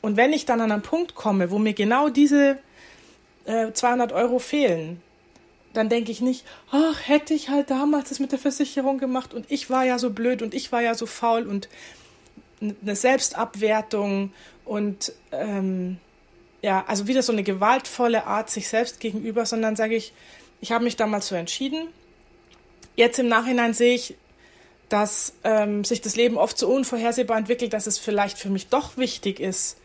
und 0.00 0.16
wenn 0.16 0.32
ich 0.32 0.46
dann 0.46 0.60
an 0.60 0.72
einen 0.72 0.82
Punkt 0.82 1.14
komme, 1.14 1.50
wo 1.50 1.58
mir 1.58 1.74
genau 1.74 2.08
diese 2.08 2.58
200 3.44 4.10
äh, 4.10 4.14
Euro 4.14 4.38
fehlen, 4.38 5.02
dann 5.72 5.88
denke 5.88 6.10
ich 6.10 6.20
nicht, 6.20 6.44
ach, 6.70 7.06
hätte 7.06 7.34
ich 7.34 7.48
halt 7.48 7.70
damals 7.70 8.08
das 8.08 8.18
mit 8.18 8.32
der 8.32 8.38
Versicherung 8.38 8.98
gemacht 8.98 9.34
und 9.34 9.50
ich 9.50 9.70
war 9.70 9.84
ja 9.84 9.98
so 9.98 10.10
blöd 10.10 10.42
und 10.42 10.54
ich 10.54 10.72
war 10.72 10.82
ja 10.82 10.94
so 10.94 11.06
faul 11.06 11.46
und 11.46 11.68
eine 12.60 12.96
Selbstabwertung 12.96 14.32
und 14.64 15.12
ähm, 15.32 15.98
ja, 16.62 16.84
also 16.86 17.06
wieder 17.06 17.22
so 17.22 17.32
eine 17.32 17.42
gewaltvolle 17.42 18.26
Art 18.26 18.50
sich 18.50 18.68
selbst 18.68 19.00
gegenüber, 19.00 19.46
sondern 19.46 19.76
sage 19.76 19.94
ich, 19.94 20.12
ich 20.60 20.72
habe 20.72 20.84
mich 20.84 20.96
damals 20.96 21.28
so 21.28 21.34
entschieden. 21.34 21.88
Jetzt 22.96 23.18
im 23.18 23.28
Nachhinein 23.28 23.72
sehe 23.72 23.94
ich, 23.94 24.16
dass 24.90 25.34
ähm, 25.44 25.84
sich 25.84 26.00
das 26.02 26.16
Leben 26.16 26.36
oft 26.36 26.58
so 26.58 26.68
unvorhersehbar 26.68 27.38
entwickelt, 27.38 27.72
dass 27.72 27.86
es 27.86 27.98
vielleicht 27.98 28.36
für 28.36 28.50
mich 28.50 28.68
doch 28.68 28.96
wichtig 28.96 29.40
ist, 29.40 29.79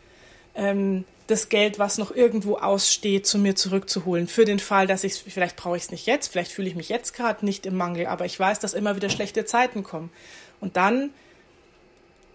ähm, 0.56 1.04
das 1.26 1.48
Geld, 1.48 1.78
was 1.78 1.98
noch 1.98 2.14
irgendwo 2.14 2.56
aussteht, 2.56 3.26
zu 3.26 3.38
mir 3.38 3.56
zurückzuholen. 3.56 4.28
Für 4.28 4.44
den 4.44 4.58
Fall, 4.58 4.86
dass 4.86 5.04
ich 5.04 5.14
vielleicht 5.14 5.56
brauche 5.56 5.76
ich 5.76 5.84
es 5.84 5.90
nicht 5.90 6.06
jetzt, 6.06 6.28
vielleicht 6.28 6.52
fühle 6.52 6.68
ich 6.68 6.76
mich 6.76 6.88
jetzt 6.88 7.14
gerade 7.14 7.44
nicht 7.44 7.66
im 7.66 7.76
Mangel, 7.76 8.06
aber 8.06 8.24
ich 8.24 8.38
weiß, 8.38 8.60
dass 8.60 8.74
immer 8.74 8.96
wieder 8.96 9.10
schlechte 9.10 9.44
Zeiten 9.44 9.82
kommen. 9.82 10.10
Und 10.60 10.76
dann 10.76 11.10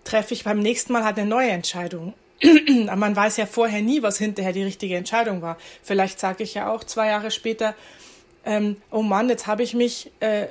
treffe 0.04 0.34
ich 0.34 0.44
beim 0.44 0.60
nächsten 0.60 0.94
Mal 0.94 1.04
halt 1.04 1.18
eine 1.18 1.30
neue 1.30 1.52
Entscheidung. 1.52 2.14
aber 2.88 2.96
man 2.96 3.16
weiß 3.16 3.38
ja 3.38 3.46
vorher 3.46 3.82
nie, 3.82 4.02
was 4.02 4.18
hinterher 4.18 4.52
die 4.52 4.64
richtige 4.64 4.96
Entscheidung 4.96 5.42
war. 5.42 5.58
Vielleicht 5.84 6.20
sage 6.20 6.44
ich 6.44 6.54
ja 6.54 6.72
auch 6.72 6.84
zwei 6.84 7.08
Jahre 7.08 7.32
später, 7.32 7.76
ähm, 8.44 8.78
oh 8.90 9.04
Mann, 9.04 9.30
jetzt 9.30 9.46
habe 9.48 9.64
ich 9.64 9.74
mich 9.74 10.12
äh, 10.20 10.48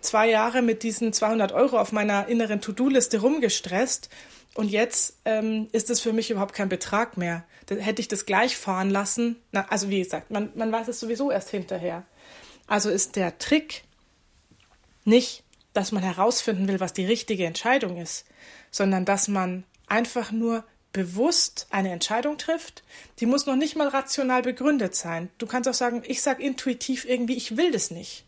zwei 0.00 0.28
Jahre 0.28 0.62
mit 0.62 0.82
diesen 0.82 1.12
200 1.12 1.52
Euro 1.52 1.78
auf 1.78 1.92
meiner 1.92 2.28
inneren 2.28 2.60
To-Do-Liste 2.60 3.20
rumgestresst 3.20 4.08
und 4.54 4.68
jetzt 4.70 5.18
ähm, 5.24 5.68
ist 5.72 5.90
es 5.90 6.00
für 6.00 6.12
mich 6.12 6.30
überhaupt 6.30 6.54
kein 6.54 6.68
Betrag 6.68 7.16
mehr. 7.16 7.44
Da 7.66 7.76
hätte 7.76 8.00
ich 8.00 8.08
das 8.08 8.26
gleich 8.26 8.56
fahren 8.56 8.90
lassen. 8.90 9.36
Na, 9.52 9.66
also 9.68 9.90
wie 9.90 10.02
gesagt, 10.02 10.30
man, 10.30 10.50
man 10.54 10.72
weiß 10.72 10.88
es 10.88 11.00
sowieso 11.00 11.30
erst 11.30 11.50
hinterher. 11.50 12.04
Also 12.66 12.90
ist 12.90 13.16
der 13.16 13.38
Trick 13.38 13.84
nicht, 15.04 15.44
dass 15.72 15.92
man 15.92 16.02
herausfinden 16.02 16.66
will, 16.68 16.80
was 16.80 16.92
die 16.92 17.06
richtige 17.06 17.46
Entscheidung 17.46 17.96
ist, 17.96 18.26
sondern 18.70 19.04
dass 19.04 19.28
man 19.28 19.64
einfach 19.86 20.32
nur 20.32 20.64
bewusst 20.92 21.68
eine 21.70 21.92
Entscheidung 21.92 22.36
trifft, 22.36 22.82
die 23.20 23.26
muss 23.26 23.46
noch 23.46 23.56
nicht 23.56 23.76
mal 23.76 23.88
rational 23.88 24.42
begründet 24.42 24.94
sein. 24.94 25.30
Du 25.38 25.46
kannst 25.46 25.68
auch 25.68 25.74
sagen, 25.74 26.02
ich 26.06 26.22
sage 26.22 26.42
intuitiv 26.42 27.04
irgendwie, 27.04 27.36
ich 27.36 27.56
will 27.56 27.70
das 27.70 27.90
nicht. 27.90 28.24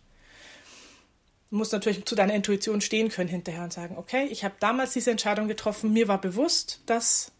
Du 1.53 1.59
musst 1.59 1.75
natürlich 1.75 2.07
zu 2.07 2.15
deiner 2.15 2.33
Intuition 2.33 2.81
stehen 2.81 3.11
können 3.11 3.29
hinterher 3.29 3.63
und 3.63 3.75
sagen, 3.75 3.99
okay, 3.99 4.27
ich 4.31 4.43
habe 4.43 4.55
damals 4.59 4.95
diese 4.95 5.11
Entscheidung 5.11 5.49
getroffen, 5.49 5.93
mir 5.93 6.09
war 6.09 6.19
bewusst, 6.19 6.81
dass, 6.87 7.31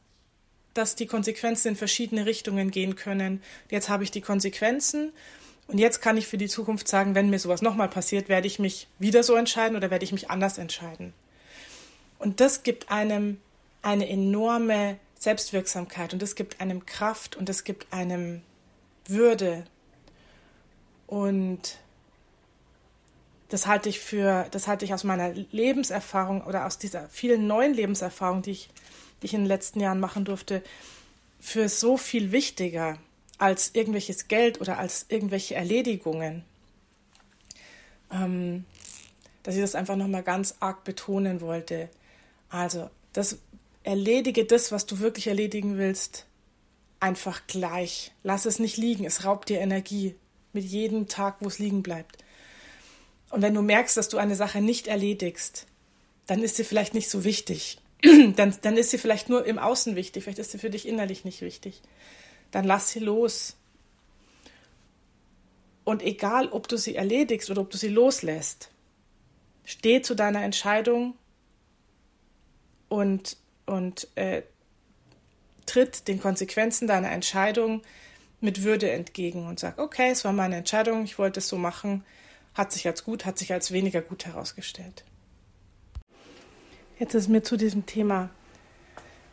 dass 0.75 0.97
die 0.97 1.07
Konsequenzen 1.07 1.69
in 1.69 1.77
verschiedene 1.77 2.27
Richtungen 2.27 2.71
gehen 2.71 2.95
können. 2.95 3.43
Jetzt 3.71 3.89
habe 3.89 4.05
ich 4.05 4.11
die 4.11 4.21
Konsequenzen 4.21 5.15
und 5.67 5.79
jetzt 5.79 6.03
kann 6.03 6.19
ich 6.19 6.27
für 6.27 6.37
die 6.37 6.49
Zukunft 6.49 6.89
sagen, 6.89 7.15
wenn 7.15 7.31
mir 7.31 7.39
sowas 7.39 7.63
nochmal 7.63 7.89
passiert, 7.89 8.29
werde 8.29 8.47
ich 8.47 8.59
mich 8.59 8.87
wieder 8.99 9.23
so 9.23 9.35
entscheiden 9.35 9.79
oder 9.79 9.91
werde 9.91 10.05
ich 10.05 10.13
mich 10.13 10.29
anders 10.29 10.59
entscheiden. 10.59 11.15
Und 12.19 12.41
das 12.41 12.65
gibt 12.65 12.91
einem 12.91 13.41
eine 13.81 14.11
enorme 14.11 14.99
Selbstwirksamkeit 15.19 16.13
und 16.13 16.21
das 16.21 16.35
gibt 16.35 16.61
einem 16.61 16.85
Kraft 16.85 17.35
und 17.35 17.49
das 17.49 17.65
gibt 17.65 17.91
einem 17.95 18.43
Würde. 19.07 19.65
Und 21.07 21.79
das 23.53 23.67
halte 23.67 23.91
ich 23.91 24.01
für, 24.01 24.47
das 24.51 24.67
halte 24.67 24.87
ich 24.87 24.95
aus 24.95 25.05
meiner 25.05 25.35
Lebenserfahrung 25.35 26.41
oder 26.41 26.65
aus 26.65 26.79
dieser 26.79 27.07
vielen 27.11 27.47
neuen 27.47 27.75
Lebenserfahrung, 27.75 28.41
die 28.41 28.53
ich, 28.53 28.71
die 29.21 29.27
ich 29.27 29.35
in 29.35 29.41
den 29.41 29.47
letzten 29.47 29.79
Jahren 29.79 30.01
machen 30.01 30.25
durfte, 30.25 30.63
für 31.39 31.69
so 31.69 31.99
viel 31.99 32.33
wichtiger 32.33 32.97
als 33.37 33.75
irgendwelches 33.75 34.27
Geld 34.29 34.59
oder 34.63 34.79
als 34.79 35.05
irgendwelche 35.11 35.55
Erledigungen. 35.55 36.45
Ähm, 38.11 38.65
dass 39.43 39.55
ich 39.55 39.61
das 39.61 39.75
einfach 39.75 39.97
nochmal 39.97 40.23
ganz 40.23 40.55
arg 40.61 40.83
betonen 40.83 41.43
wollte. 41.43 41.91
Also, 42.49 42.89
das 43.13 43.37
erledige 43.83 44.47
das, 44.47 44.73
was 44.73 44.87
du 44.87 45.01
wirklich 45.01 45.27
erledigen 45.27 45.77
willst, 45.77 46.25
einfach 47.01 47.47
gleich. 47.47 48.13
Lass 48.23 48.47
es 48.47 48.59
nicht 48.59 48.79
liegen, 48.79 49.05
es 49.05 49.27
raubt 49.27 49.51
dir 49.51 49.61
Energie 49.61 50.15
mit 50.55 50.65
jedem 50.65 51.07
Tag, 51.07 51.37
wo 51.41 51.49
es 51.49 51.59
liegen 51.59 51.83
bleibt. 51.83 52.22
Und 53.33 53.41
wenn 53.41 53.55
du 53.55 53.63
merkst, 53.63 53.97
dass 53.97 54.11
du 54.11 54.19
eine 54.19 54.37
Sache 54.37 54.61
nicht 54.61 54.89
erledigst, 54.89 55.67
dann 56.27 56.43
ist 56.43 56.57
sie 56.57 56.65
vielleicht 56.65 56.93
nicht 56.93 57.09
so 57.09 57.25
wichtig. 57.25 57.79
dann, 58.37 58.55
dann 58.61 58.77
ist 58.77 58.91
sie 58.91 58.99
vielleicht 58.99 59.31
nur 59.31 59.47
im 59.47 59.59
Außen 59.59 59.97
wichtig, 59.97 60.23
vielleicht 60.23 60.39
ist 60.39 60.51
sie 60.51 60.59
für 60.59 60.69
dich 60.69 60.87
innerlich 60.87 61.25
nicht 61.25 61.41
wichtig. 61.41 61.81
Dann 62.51 62.65
lass 62.65 62.91
sie 62.91 62.99
los. 62.99 63.57
Und 65.85 66.03
egal, 66.03 66.49
ob 66.49 66.69
du 66.69 66.77
sie 66.77 66.95
erledigst 66.95 67.51
oder 67.51 67.63
ob 67.63 67.71
du 67.71 67.79
sie 67.79 67.89
loslässt, 67.89 68.71
steh 69.65 70.03
zu 70.03 70.15
deiner 70.15 70.45
Entscheidung 70.45 71.15
und, 72.91 73.39
und 73.65 74.09
äh, 74.15 74.43
tritt 75.65 76.07
den 76.07 76.21
Konsequenzen 76.21 76.87
deiner 76.87 77.11
Entscheidung 77.11 77.81
mit 78.43 78.63
Würde 78.63 78.91
entgegen 78.91 79.47
und 79.47 79.59
sag, 79.59 79.79
okay, 79.79 80.11
es 80.11 80.23
war 80.23 80.35
meine 80.35 80.57
Entscheidung, 80.57 81.05
ich 81.05 81.19
wollte 81.19 81.41
es 81.41 81.49
so 81.49 81.57
machen, 81.57 82.05
hat 82.55 82.73
sich 82.73 82.87
als 82.87 83.05
gut, 83.05 83.25
hat 83.25 83.39
sich 83.39 83.53
als 83.53 83.73
weniger 83.73 84.03
gut 84.03 84.27
herausgestellt. 84.27 85.05
Jetzt 86.99 87.15
ist 87.15 87.29
mir 87.29 87.43
zu 87.43 87.57
diesem 87.57 87.87
Thema 87.87 88.31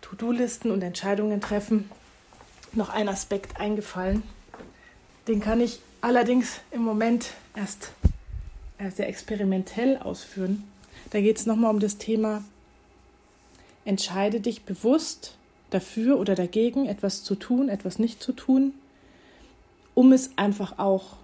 To-Do-Listen 0.02 0.72
und 0.72 0.82
Entscheidungen 0.82 1.42
treffen 1.42 1.90
noch 2.74 2.90
ein 2.90 3.10
Aspekt 3.10 3.60
eingefallen. 3.60 4.24
Den 5.28 5.42
kann 5.42 5.62
ich 5.62 5.80
allerdings 6.02 6.62
im 6.72 6.82
Moment 6.82 7.32
erst 7.56 7.92
sehr 8.96 9.08
experimentell 9.08 9.98
ausführen. 9.98 10.64
Da 11.10 11.20
geht 11.20 11.38
es 11.38 11.46
nochmal 11.46 11.72
um 11.72 11.80
das 11.80 11.98
Thema, 11.98 12.44
entscheide 13.86 14.40
dich 14.40 14.64
bewusst 14.64 15.36
dafür 15.70 16.20
oder 16.20 16.36
dagegen, 16.36 16.88
etwas 16.88 17.24
zu 17.24 17.36
tun, 17.36 17.70
etwas 17.70 18.00
nicht 18.00 18.22
zu 18.24 18.32
tun, 18.32 18.74
um 19.94 20.12
es 20.12 20.32
einfach 20.38 20.80
auch 20.80 21.18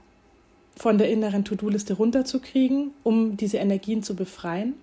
von 0.75 0.97
der 0.97 1.09
inneren 1.09 1.45
To-Do-Liste 1.45 1.93
runterzukriegen, 1.93 2.91
um 3.03 3.37
diese 3.37 3.57
Energien 3.57 4.03
zu 4.03 4.15
befreien. 4.15 4.73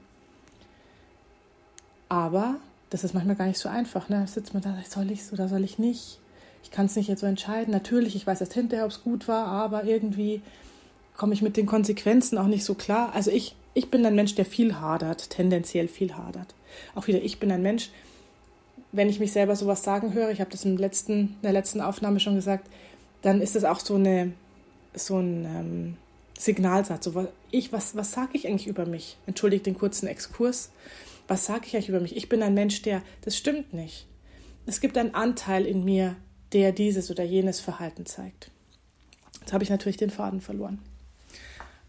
Aber 2.09 2.57
das 2.91 3.05
ist 3.05 3.15
manchmal 3.15 3.37
gar 3.37 3.47
nicht 3.47 3.59
so 3.59 3.69
einfach. 3.69 4.09
Ne? 4.09 4.21
Da 4.21 4.27
sitzt 4.27 4.55
man 4.55 4.63
da, 4.63 4.77
soll 4.89 5.11
ich 5.11 5.21
es 5.21 5.33
oder 5.33 5.49
soll 5.49 5.65
ich 5.65 5.79
nicht? 5.79 6.19
Ich 6.63 6.71
kann 6.71 6.87
es 6.87 6.97
nicht 6.97 7.09
jetzt 7.09 7.21
so 7.21 7.27
entscheiden. 7.27 7.73
Natürlich, 7.73 8.15
ich 8.17 8.27
weiß 8.27 8.41
erst 8.41 8.55
hinterher, 8.55 8.85
ob 8.85 8.91
es 8.91 9.03
gut 9.03 9.29
war, 9.29 9.47
aber 9.47 9.85
irgendwie 9.85 10.43
komme 11.17 11.35
ich 11.35 11.43
mit 11.43 11.57
den 11.57 11.67
Konsequenzen 11.67 12.39
auch 12.39 12.47
nicht 12.47 12.65
so 12.65 12.75
klar. 12.75 13.13
Also 13.15 13.31
ich, 13.31 13.55
ich 13.75 13.91
bin 13.91 14.05
ein 14.07 14.15
Mensch, 14.15 14.35
der 14.35 14.45
viel 14.45 14.81
hadert, 14.81 15.31
tendenziell 15.31 15.89
viel 15.89 16.15
hadert. 16.17 16.55
Auch 16.95 17.07
wieder, 17.07 17.23
ich 17.23 17.39
bin 17.39 17.51
ein 17.51 17.63
Mensch, 17.63 17.91
wenn 18.93 19.09
ich 19.09 19.21
mich 19.21 19.33
selber 19.33 19.57
sowas 19.57 19.83
sagen 19.83 20.13
höre, 20.13 20.31
ich 20.31 20.41
habe 20.41 20.51
das 20.51 20.65
im 20.65 20.77
letzten, 20.77 21.13
in 21.13 21.43
der 21.43 21.53
letzten 21.53 21.81
Aufnahme 21.81 22.21
schon 22.21 22.35
gesagt, 22.35 22.69
dann 23.23 23.41
ist 23.41 23.57
es 23.57 23.65
auch 23.65 23.81
so 23.81 23.95
eine, 23.95 24.33
so 24.95 25.19
ein 25.19 25.45
ähm, 25.45 25.97
Signalsatz. 26.39 27.05
So, 27.05 27.29
ich, 27.51 27.73
was, 27.73 27.97
was 27.97 28.13
sage 28.13 28.31
ich 28.35 28.47
eigentlich 28.47 28.67
über 28.67 28.87
mich? 28.87 29.17
Entschuldigt 29.27 29.67
den 29.67 29.75
kurzen 29.75 30.07
Exkurs. 30.07 30.71
Was 31.29 31.47
sage 31.47 31.67
ich 31.67 31.75
eigentlich 31.75 31.89
über 31.89 32.01
mich? 32.01 32.17
Ich 32.17 32.29
bin 32.29 32.43
ein 32.43 32.55
Mensch, 32.55 32.83
der, 32.83 33.03
das 33.23 33.37
stimmt 33.37 33.73
nicht. 33.73 34.07
Es 34.67 34.81
gibt 34.81 34.99
einen 34.99 35.15
Anteil 35.15 35.67
in 35.67 35.85
mir, 35.85 36.17
der 36.53 36.73
dieses 36.73 37.11
oder 37.11 37.25
jenes 37.25 37.61
Verhalten 37.61 38.07
zeigt. 38.07 38.51
Jetzt 39.41 39.53
habe 39.53 39.65
ich 39.65 39.71
natürlich 39.71 39.97
den 39.97 40.11
Faden 40.11 40.41
verloren. 40.41 40.79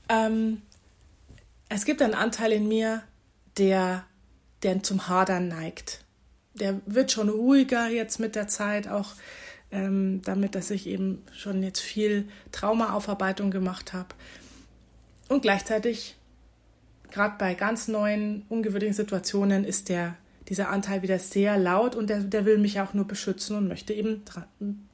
Ähm, 0.09 0.61
es 1.69 1.85
gibt 1.85 2.01
einen 2.01 2.13
Anteil 2.13 2.51
in 2.51 2.67
mir, 2.67 3.03
der, 3.57 4.05
der 4.63 4.81
zum 4.83 5.07
Hadern 5.07 5.47
neigt. 5.47 6.03
Der 6.55 6.81
wird 6.85 7.11
schon 7.11 7.29
ruhiger 7.29 7.87
jetzt 7.89 8.19
mit 8.19 8.35
der 8.35 8.47
Zeit, 8.47 8.87
auch 8.87 9.13
ähm, 9.73 10.21
damit, 10.23 10.55
dass 10.55 10.69
ich 10.71 10.87
eben 10.87 11.23
schon 11.33 11.63
jetzt 11.63 11.81
viel 11.81 12.29
Traumaaufarbeitung 12.51 13.51
gemacht 13.51 13.91
habe. 13.91 14.09
Und 15.27 15.41
gleichzeitig, 15.41 16.15
gerade 17.11 17.35
bei 17.39 17.55
ganz 17.55 17.87
neuen, 17.87 18.45
ungewöhnlichen 18.49 18.95
Situationen, 18.95 19.65
ist 19.65 19.89
der, 19.89 20.15
dieser 20.47 20.69
Anteil 20.69 21.01
wieder 21.01 21.17
sehr 21.17 21.57
laut 21.57 21.95
und 21.95 22.09
der, 22.09 22.19
der 22.19 22.45
will 22.45 22.59
mich 22.59 22.79
auch 22.79 22.93
nur 22.93 23.05
beschützen 23.05 23.57
und 23.57 23.67
möchte 23.67 23.93
eben 23.93 24.23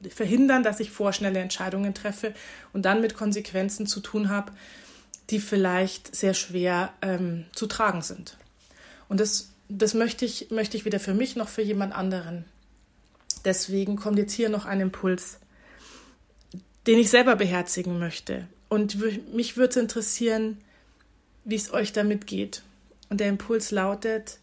verhindern, 0.08 0.62
dass 0.62 0.80
ich 0.80 0.90
vorschnelle 0.90 1.40
Entscheidungen 1.40 1.92
treffe 1.92 2.32
und 2.72 2.84
dann 2.84 3.02
mit 3.02 3.14
Konsequenzen 3.14 3.86
zu 3.86 4.00
tun 4.00 4.30
habe, 4.30 4.52
die 5.28 5.40
vielleicht 5.40 6.16
sehr 6.16 6.34
schwer 6.34 6.92
ähm, 7.02 7.44
zu 7.52 7.66
tragen 7.66 8.02
sind. 8.02 8.38
Und 9.08 9.20
das, 9.20 9.50
das 9.68 9.92
möchte, 9.92 10.24
ich, 10.24 10.50
möchte 10.50 10.76
ich 10.76 10.84
weder 10.84 11.00
für 11.00 11.14
mich 11.14 11.36
noch 11.36 11.48
für 11.48 11.62
jemand 11.62 11.94
anderen 11.94 12.44
Deswegen 13.44 13.96
kommt 13.96 14.18
jetzt 14.18 14.32
hier 14.32 14.48
noch 14.48 14.66
ein 14.66 14.80
Impuls, 14.80 15.38
den 16.86 16.98
ich 16.98 17.10
selber 17.10 17.36
beherzigen 17.36 17.98
möchte. 17.98 18.46
Und 18.68 18.98
mich 19.34 19.56
würde 19.56 19.70
es 19.70 19.76
interessieren, 19.76 20.58
wie 21.44 21.56
es 21.56 21.72
euch 21.72 21.92
damit 21.92 22.26
geht. 22.26 22.62
Und 23.08 23.20
der 23.20 23.28
Impuls 23.28 23.70
lautet, 23.70 24.38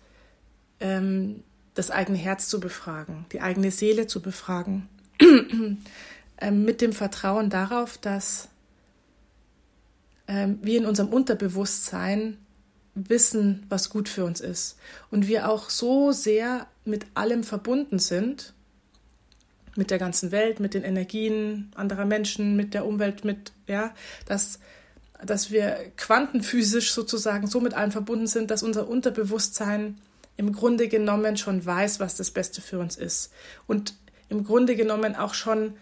ähm, 0.80 1.44
das 1.74 1.92
eigene 1.92 2.18
Herz 2.18 2.50
zu 2.50 2.60
befragen, 2.60 3.26
die 3.32 3.42
eigene 3.42 3.72
Seele 3.72 4.08
zu 4.08 4.22
befragen, 4.22 4.90
ähm, 5.22 6.66
mit 6.66 6.82
dem 6.82 6.92
Vertrauen 6.92 7.50
darauf, 7.50 7.98
dass 7.98 8.50
ähm, 10.28 10.60
wir 10.62 10.78
in 10.78 10.86
unserem 10.86 11.10
Unterbewusstsein 11.10 12.38
wissen, 12.96 13.66
was 13.70 13.90
gut 13.90 14.10
für 14.10 14.26
uns 14.26 14.42
ist. 14.42 14.78
Und 15.12 15.28
wir 15.28 15.50
auch 15.50 15.70
so 15.70 16.12
sehr 16.12 16.68
mit 16.84 17.06
allem 17.14 17.44
verbunden 17.44 18.00
sind, 18.00 18.54
mit 19.78 19.92
der 19.92 19.98
ganzen 19.98 20.32
Welt, 20.32 20.60
mit 20.60 20.74
den 20.74 20.84
Energien 20.84 21.72
anderer 21.76 22.06
Menschen, 22.06 22.56
mit 22.56 22.74
der 22.74 22.86
Umwelt, 22.86 23.24
mit, 23.24 23.52
ja, 23.68 23.94
dass, 24.26 24.60
dass 25.24 25.52
wir 25.52 25.92
quantenphysisch 25.98 26.92
sozusagen 26.92 27.48
so 27.48 27.60
mit 27.60 27.74
allem 27.74 27.92
verbunden 27.92 28.28
sind, 28.28 28.52
dass 28.52 28.63
unser 28.63 28.88
Unterbewusstsein 28.88 30.00
im 30.36 30.54
Grunde 30.54 30.88
genommen 30.88 31.38
schon 31.38 31.66
weiß, 31.66 32.00
was 32.00 32.16
das 32.16 32.32
Beste 32.32 32.62
für 32.62 32.80
uns 32.80 32.96
ist. 32.96 33.32
Und 33.66 33.96
im 34.30 34.44
Grunde 34.44 34.76
genommen 34.76 35.16
auch 35.16 35.34
schon 35.34 35.74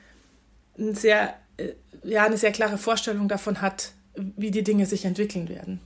ein 0.78 0.96
sehr, 0.96 1.34
äh, 1.58 1.74
ja, 2.04 2.26
eine 2.26 2.38
sehr 2.38 2.52
klare 2.52 2.78
Vorstellung 2.78 3.28
davon 3.28 3.62
hat, 3.62 3.92
wie 4.16 4.52
die 4.52 4.64
Dinge 4.64 4.86
sich 4.86 5.06
entwickeln 5.06 5.50
werden. 5.50 5.82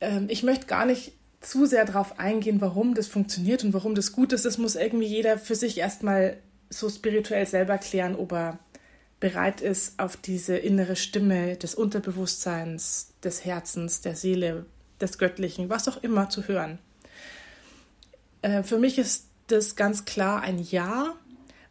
Ähm, 0.00 0.26
ich 0.28 0.42
möchte 0.42 0.66
gar 0.66 0.84
nicht 0.84 1.17
zu 1.40 1.66
sehr 1.66 1.84
darauf 1.84 2.18
eingehen, 2.18 2.60
warum 2.60 2.94
das 2.94 3.06
funktioniert 3.06 3.64
und 3.64 3.72
warum 3.72 3.94
das 3.94 4.12
gut 4.12 4.32
ist. 4.32 4.44
Das 4.44 4.58
muss 4.58 4.76
irgendwie 4.76 5.06
jeder 5.06 5.38
für 5.38 5.54
sich 5.54 5.78
erstmal 5.78 6.38
so 6.70 6.88
spirituell 6.88 7.46
selber 7.46 7.78
klären, 7.78 8.16
ob 8.16 8.32
er 8.32 8.58
bereit 9.20 9.60
ist, 9.60 9.98
auf 9.98 10.16
diese 10.16 10.56
innere 10.56 10.96
Stimme 10.96 11.56
des 11.56 11.74
Unterbewusstseins, 11.74 13.12
des 13.22 13.44
Herzens, 13.44 14.00
der 14.00 14.14
Seele, 14.14 14.66
des 15.00 15.18
Göttlichen, 15.18 15.70
was 15.70 15.88
auch 15.88 16.02
immer 16.02 16.28
zu 16.28 16.46
hören. 16.48 16.78
Äh, 18.42 18.62
für 18.62 18.78
mich 18.78 18.98
ist 18.98 19.26
das 19.48 19.76
ganz 19.76 20.04
klar 20.04 20.42
ein 20.42 20.58
Ja. 20.58 21.14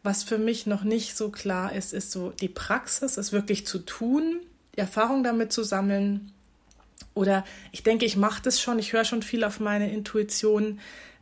Was 0.03 0.23
für 0.23 0.37
mich 0.37 0.67
noch 0.67 0.83
nicht 0.83 1.17
so 1.17 1.29
klar 1.29 1.73
ist, 1.73 1.93
ist 1.93 2.11
so 2.11 2.29
die 2.29 2.47
Praxis, 2.47 3.17
es 3.17 3.33
wirklich 3.33 3.67
zu 3.67 3.79
tun, 3.79 4.39
Erfahrung 4.75 5.23
damit 5.23 5.51
zu 5.51 5.63
sammeln. 5.63 6.31
Oder 7.17 7.43
ich 7.71 7.83
denke, 7.83 8.05
ich 8.05 8.15
mache 8.15 8.41
das 8.43 8.61
schon, 8.61 8.79
ich 8.79 8.93
höre 8.93 9.03
schon 9.03 9.23
viel 9.23 9.43
auf 9.43 9.59
meine 9.59 9.91
Intuition. 9.91 10.79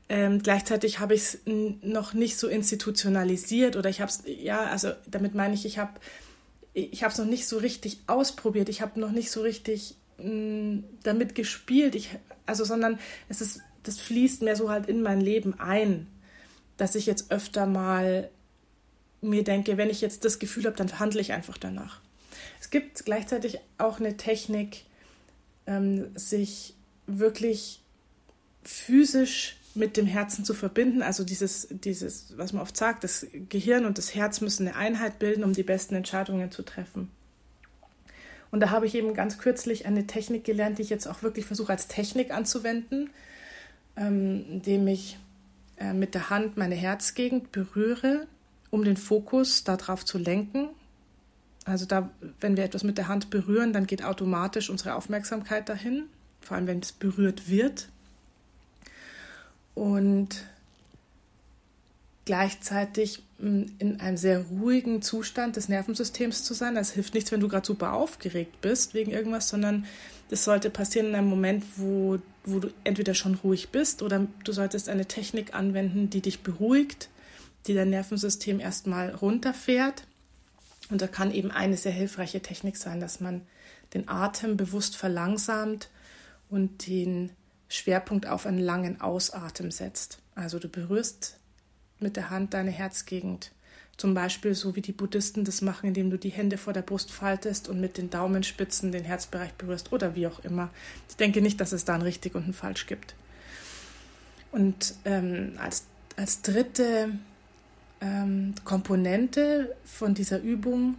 Ähm, 0.09 0.43
gleichzeitig 0.43 0.99
habe 0.99 1.15
ich 1.15 1.21
es 1.21 1.39
noch 1.45 2.13
nicht 2.13 2.37
so 2.37 2.47
institutionalisiert 2.47 3.75
oder 3.75 3.89
ich 3.89 4.01
habe 4.01 4.11
es, 4.11 4.21
ja, 4.25 4.65
also 4.65 4.91
damit 5.07 5.33
meine 5.33 5.55
ich, 5.55 5.65
ich 5.65 5.79
habe 5.79 5.93
ich 6.73 7.01
es 7.01 7.17
noch 7.17 7.25
nicht 7.25 7.47
so 7.47 7.57
richtig 7.57 8.01
ausprobiert, 8.05 8.69
ich 8.69 8.81
habe 8.81 8.99
noch 8.99 9.11
nicht 9.11 9.31
so 9.31 9.41
richtig 9.41 9.95
mh, 10.19 10.83
damit 11.01 11.33
gespielt, 11.33 11.95
ich, 11.95 12.09
also 12.45 12.65
sondern 12.65 12.99
es 13.29 13.41
ist, 13.41 13.61
das 13.81 13.99
fließt 13.99 14.43
mehr 14.43 14.55
so 14.55 14.69
halt 14.69 14.87
in 14.87 15.01
mein 15.01 15.21
Leben 15.21 15.59
ein, 15.59 16.05
dass 16.77 16.93
ich 16.93 17.07
jetzt 17.07 17.31
öfter 17.31 17.65
mal 17.65 18.29
mir 19.21 19.43
denke, 19.43 19.77
wenn 19.77 19.89
ich 19.89 20.01
jetzt 20.01 20.23
das 20.23 20.37
Gefühl 20.37 20.65
habe, 20.65 20.75
dann 20.75 20.99
handle 20.99 21.21
ich 21.21 21.33
einfach 21.33 21.57
danach. 21.57 22.01
Es 22.59 22.69
gibt 22.69 23.05
gleichzeitig 23.05 23.59
auch 23.79 23.99
eine 23.99 24.17
Technik, 24.17 24.83
ähm, 25.67 26.07
sich 26.15 26.75
wirklich 27.07 27.81
physisch 28.63 29.57
mit 29.75 29.97
dem 29.97 30.05
Herzen 30.05 30.45
zu 30.45 30.53
verbinden. 30.53 31.01
Also 31.01 31.23
dieses, 31.23 31.67
dieses, 31.69 32.37
was 32.37 32.53
man 32.53 32.61
oft 32.61 32.75
sagt, 32.75 33.03
das 33.03 33.27
Gehirn 33.49 33.85
und 33.85 33.97
das 33.97 34.15
Herz 34.15 34.41
müssen 34.41 34.67
eine 34.67 34.77
Einheit 34.77 35.19
bilden, 35.19 35.43
um 35.43 35.53
die 35.53 35.63
besten 35.63 35.95
Entscheidungen 35.95 36.51
zu 36.51 36.63
treffen. 36.63 37.11
Und 38.51 38.61
da 38.61 38.69
habe 38.69 38.85
ich 38.85 38.95
eben 38.95 39.13
ganz 39.13 39.37
kürzlich 39.37 39.85
eine 39.85 40.07
Technik 40.07 40.45
gelernt, 40.45 40.77
die 40.77 40.83
ich 40.83 40.89
jetzt 40.89 41.07
auch 41.07 41.23
wirklich 41.23 41.45
versuche 41.45 41.73
als 41.73 41.87
Technik 41.87 42.31
anzuwenden, 42.31 43.09
ähm, 43.97 44.45
indem 44.49 44.87
ich 44.87 45.17
äh, 45.77 45.91
mit 45.91 46.13
der 46.13 46.29
Hand 46.29 46.55
meine 46.55 46.75
Herzgegend 46.75 47.51
berühre, 47.51 48.27
um 48.69 48.85
den 48.85 48.95
Fokus 48.95 49.65
darauf 49.65 50.05
zu 50.05 50.17
lenken. 50.17 50.69
Also 51.65 51.85
da, 51.85 52.11
wenn 52.39 52.57
wir 52.57 52.63
etwas 52.63 52.83
mit 52.83 52.97
der 52.97 53.07
Hand 53.07 53.31
berühren, 53.31 53.73
dann 53.73 53.87
geht 53.87 54.03
automatisch 54.03 54.69
unsere 54.69 54.95
Aufmerksamkeit 54.95 55.67
dahin, 55.67 56.03
vor 56.39 56.55
allem 56.55 56.67
wenn 56.67 56.79
es 56.79 56.91
berührt 56.91 57.49
wird 57.49 57.89
und 59.73 60.45
gleichzeitig 62.25 63.21
mm, 63.39 63.63
in 63.79 63.99
einem 63.99 64.17
sehr 64.17 64.45
ruhigen 64.45 65.01
Zustand 65.01 65.55
des 65.55 65.69
Nervensystems 65.69 66.43
zu 66.43 66.53
sein. 66.53 66.75
Das 66.75 66.91
hilft 66.91 67.13
nichts, 67.13 67.31
wenn 67.31 67.39
du 67.39 67.47
gerade 67.47 67.65
super 67.65 67.93
aufgeregt 67.93 68.61
bist 68.61 68.93
wegen 68.93 69.11
irgendwas, 69.11 69.49
sondern 69.49 69.85
das 70.29 70.43
sollte 70.43 70.71
passieren 70.71 71.09
in 71.09 71.15
einem 71.15 71.29
Moment, 71.29 71.63
wo, 71.77 72.19
wo 72.43 72.59
du 72.59 72.69
entweder 72.83 73.13
schon 73.13 73.35
ruhig 73.35 73.69
bist 73.69 74.01
oder 74.01 74.27
du 74.43 74.51
solltest 74.51 74.89
eine 74.89 75.05
Technik 75.05 75.53
anwenden, 75.53 76.09
die 76.09 76.21
dich 76.21 76.41
beruhigt, 76.41 77.09
die 77.67 77.75
dein 77.75 77.91
Nervensystem 77.91 78.59
erstmal 78.59 79.11
runterfährt. 79.11 80.03
Und 80.89 81.01
da 81.01 81.07
kann 81.07 81.31
eben 81.31 81.51
eine 81.51 81.77
sehr 81.77 81.91
hilfreiche 81.91 82.41
Technik 82.41 82.77
sein, 82.77 82.99
dass 82.99 83.19
man 83.19 83.41
den 83.93 84.07
Atem 84.07 84.57
bewusst 84.57 84.95
verlangsamt 84.95 85.89
und 86.49 86.87
den 86.87 87.31
Schwerpunkt 87.69 88.27
auf 88.27 88.45
einen 88.45 88.59
langen 88.59 89.01
Ausatmen 89.01 89.71
setzt. 89.71 90.19
Also 90.35 90.59
du 90.59 90.69
berührst 90.69 91.39
mit 91.99 92.15
der 92.15 92.29
Hand 92.29 92.53
deine 92.53 92.71
Herzgegend. 92.71 93.51
Zum 93.97 94.13
Beispiel 94.13 94.53
so 94.53 94.75
wie 94.75 94.81
die 94.81 94.91
Buddhisten 94.91 95.45
das 95.45 95.61
machen, 95.61 95.87
indem 95.87 96.09
du 96.09 96.17
die 96.17 96.29
Hände 96.29 96.57
vor 96.57 96.73
der 96.73 96.81
Brust 96.81 97.11
faltest 97.11 97.69
und 97.69 97.79
mit 97.79 97.97
den 97.97 98.09
Daumenspitzen 98.09 98.91
den 98.91 99.05
Herzbereich 99.05 99.53
berührst 99.53 99.93
oder 99.93 100.15
wie 100.15 100.27
auch 100.27 100.39
immer. 100.39 100.69
Ich 101.09 101.15
denke 101.15 101.41
nicht, 101.41 101.61
dass 101.61 101.71
es 101.71 101.85
da 101.85 101.95
ein 101.95 102.01
richtig 102.01 102.35
und 102.35 102.47
ein 102.47 102.53
falsch 102.53 102.87
gibt. 102.87 103.15
Und 104.51 104.95
ähm, 105.05 105.53
als, 105.57 105.85
als 106.17 106.41
dritte 106.41 107.09
ähm, 108.01 108.53
Komponente 108.63 109.75
von 109.83 110.13
dieser 110.13 110.41
Übung 110.41 110.95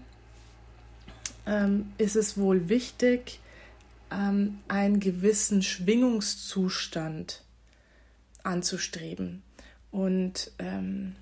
ähm, 1.46 1.92
ist 1.98 2.16
es 2.16 2.36
wohl 2.36 2.68
wichtig, 2.68 3.40
ähm, 4.10 4.58
einen 4.68 5.00
gewissen 5.00 5.62
Schwingungszustand 5.62 7.42
anzustreben. 8.42 9.42
Und 9.90 10.52
ähm, 10.58 11.16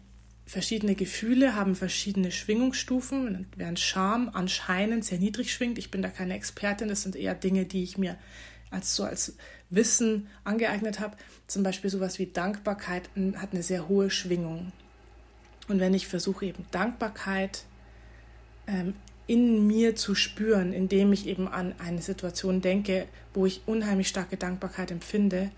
verschiedene 0.47 0.95
Gefühle 0.95 1.55
haben 1.55 1.75
verschiedene 1.75 2.31
Schwingungsstufen, 2.31 3.47
während 3.57 3.81
Scham 3.81 4.31
anscheinend 4.33 5.05
sehr 5.05 5.19
niedrig 5.19 5.53
schwingt. 5.53 5.79
Ich 5.79 5.91
bin 5.91 6.03
da 6.03 6.09
keine 6.09 6.35
Expertin, 6.35 6.89
das 6.89 7.03
sind 7.03 7.17
eher 7.17 7.35
Dinge, 7.35 7.65
die 7.65 7.83
ich 7.83 7.99
mir 7.99 8.19
als 8.71 8.97
so 8.97 9.05
als 9.05 9.37
Wissen 9.71 10.29
angeeignet 10.43 11.01
habe. 11.01 11.17
Zum 11.47 11.63
Beispiel 11.63 11.91
sowas 11.91 12.19
wie 12.19 12.27
Dankbarkeit 12.27 13.09
hat 13.37 13.53
eine 13.53 13.63
sehr 13.63 13.89
hohe 13.89 14.11
Schwingung. 14.11 14.73
Und 15.69 15.81
wenn 15.81 15.95
ich 15.95 16.07
versuche 16.07 16.47
eben 16.47 16.67
Dankbarkeit 16.71 17.65
ähm, 18.67 18.95
in 19.27 19.67
mir 19.67 19.97
zu 19.97 20.15
spüren, 20.15 20.73
indem 20.73 21.13
ich 21.13 21.27
eben 21.27 21.49
an 21.49 21.75
eine 21.79 22.03
Situation 22.03 22.61
denke, 22.61 23.07
wo 23.33 23.47
ich 23.47 23.63
unheimlich 23.67 24.09
starke 24.09 24.37
Dankbarkeit 24.37 24.91
empfinde, 24.91 25.51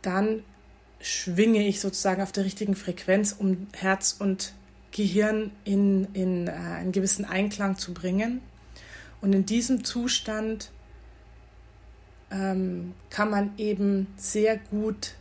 dann 0.00 0.42
schwinge 1.00 1.66
ich 1.66 1.80
sozusagen 1.80 2.22
auf 2.22 2.32
der 2.32 2.44
richtigen 2.44 2.74
Frequenz, 2.74 3.36
um 3.38 3.66
Herz 3.74 4.16
und 4.18 4.54
Gehirn 4.90 5.50
in, 5.64 6.08
in 6.14 6.46
äh, 6.46 6.52
einen 6.52 6.92
gewissen 6.92 7.24
Einklang 7.24 7.76
zu 7.76 7.92
bringen. 7.92 8.40
Und 9.20 9.34
in 9.34 9.44
diesem 9.44 9.84
Zustand 9.84 10.70
ähm, 12.30 12.94
kann 13.10 13.30
man 13.30 13.52
eben 13.58 14.06
sehr 14.16 14.56
gut 14.56 15.14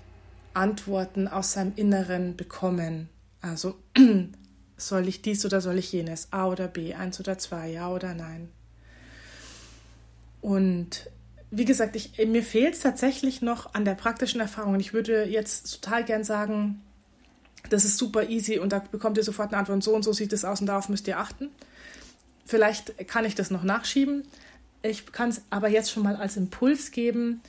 Antworten 0.54 1.28
aus 1.28 1.54
seinem 1.54 1.74
Inneren 1.76 2.36
bekommen. 2.36 3.10
Also 3.43 3.75
soll 4.77 5.08
ich 5.08 5.21
dies 5.21 5.45
oder 5.45 5.62
soll 5.62 5.77
ich 5.77 5.91
jenes? 5.91 6.29
A 6.32 6.47
oder 6.47 6.67
B, 6.67 6.95
eins 6.95 7.19
oder 7.19 7.38
zwei, 7.38 7.69
ja 7.69 7.89
oder 7.89 8.15
nein? 8.15 8.49
Und 10.41 11.10
wie 11.51 11.65
gesagt, 11.65 11.95
ich, 11.95 12.17
mir 12.25 12.41
fehlt 12.41 12.73
es 12.73 12.79
tatsächlich 12.79 13.41
noch 13.41 13.75
an 13.75 13.86
der 13.86 13.93
praktischen 13.93 14.41
Erfahrung. 14.41 14.79
Ich 14.79 14.93
würde 14.93 15.25
jetzt 15.25 15.82
total 15.82 16.03
gern 16.03 16.23
sagen, 16.23 16.82
das 17.69 17.86
ist 17.86 17.97
super 17.97 18.29
easy 18.29 18.60
und 18.60 18.71
da 18.71 18.79
bekommt 18.79 19.17
ihr 19.17 19.23
sofort 19.23 19.49
eine 19.49 19.60
Antwort. 19.60 19.75
Und 19.75 19.84
so 19.84 19.93
und 19.93 20.03
so 20.03 20.13
sieht 20.13 20.34
es 20.34 20.45
aus 20.45 20.62
und 20.62 20.67
darauf 20.67 20.89
müsst 20.89 21.08
ihr 21.08 21.19
achten. 21.19 21.49
Vielleicht 22.45 23.08
kann 23.08 23.25
ich 23.25 23.36
das 23.36 23.51
noch 23.51 23.63
nachschieben. 23.63 24.23
Ich 24.82 25.12
kann 25.12 25.29
es 25.29 25.41
aber 25.49 25.67
jetzt 25.67 25.91
schon 25.91 26.03
mal 26.03 26.15
als 26.15 26.38
Impuls 26.38 26.91
geben 26.91 27.41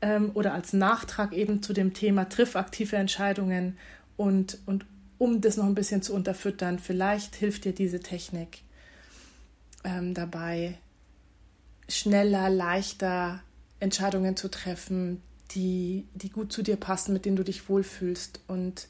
ähm, 0.00 0.30
oder 0.34 0.52
als 0.54 0.72
Nachtrag 0.72 1.32
eben 1.32 1.62
zu 1.62 1.72
dem 1.72 1.94
Thema 1.94 2.28
triff 2.28 2.56
aktive 2.56 2.96
Entscheidungen 2.96 3.78
und, 4.16 4.58
und 4.66 4.84
um 5.24 5.40
das 5.40 5.56
noch 5.56 5.64
ein 5.64 5.74
bisschen 5.74 6.02
zu 6.02 6.12
unterfüttern. 6.14 6.78
Vielleicht 6.78 7.34
hilft 7.34 7.64
dir 7.64 7.72
diese 7.72 8.00
Technik 8.00 8.60
ähm, 9.82 10.12
dabei, 10.12 10.76
schneller, 11.88 12.50
leichter 12.50 13.42
Entscheidungen 13.80 14.36
zu 14.36 14.50
treffen, 14.50 15.22
die, 15.52 16.06
die 16.12 16.28
gut 16.28 16.52
zu 16.52 16.62
dir 16.62 16.76
passen, 16.76 17.14
mit 17.14 17.24
denen 17.24 17.36
du 17.36 17.42
dich 17.42 17.70
wohlfühlst 17.70 18.40
und 18.48 18.88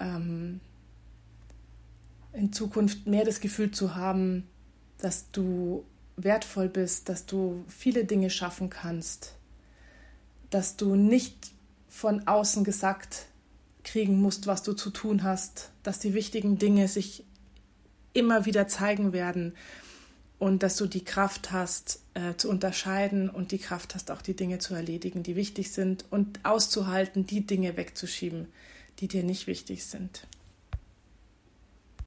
ähm, 0.00 0.60
in 2.34 2.52
Zukunft 2.52 3.06
mehr 3.06 3.24
das 3.24 3.40
Gefühl 3.40 3.70
zu 3.70 3.94
haben, 3.94 4.46
dass 4.98 5.30
du 5.30 5.84
wertvoll 6.16 6.68
bist, 6.68 7.08
dass 7.08 7.24
du 7.24 7.64
viele 7.68 8.04
Dinge 8.04 8.28
schaffen 8.28 8.68
kannst, 8.68 9.34
dass 10.50 10.76
du 10.76 10.94
nicht 10.94 11.52
von 11.88 12.26
außen 12.26 12.64
gesagt 12.64 13.28
kriegen 13.84 14.20
musst, 14.20 14.46
was 14.46 14.62
du 14.62 14.72
zu 14.72 14.90
tun 14.90 15.22
hast, 15.22 15.70
dass 15.82 15.98
die 15.98 16.14
wichtigen 16.14 16.58
Dinge 16.58 16.88
sich 16.88 17.24
immer 18.12 18.46
wieder 18.46 18.68
zeigen 18.68 19.12
werden 19.12 19.54
und 20.38 20.62
dass 20.62 20.76
du 20.76 20.86
die 20.86 21.04
Kraft 21.04 21.52
hast 21.52 22.00
äh, 22.14 22.34
zu 22.36 22.48
unterscheiden 22.48 23.28
und 23.28 23.52
die 23.52 23.58
Kraft 23.58 23.94
hast 23.94 24.10
auch 24.10 24.22
die 24.22 24.34
Dinge 24.34 24.58
zu 24.58 24.74
erledigen, 24.74 25.22
die 25.22 25.36
wichtig 25.36 25.72
sind 25.72 26.04
und 26.10 26.44
auszuhalten, 26.44 27.26
die 27.26 27.46
Dinge 27.46 27.76
wegzuschieben, 27.76 28.46
die 29.00 29.08
dir 29.08 29.22
nicht 29.22 29.46
wichtig 29.46 29.84
sind. 29.84 30.26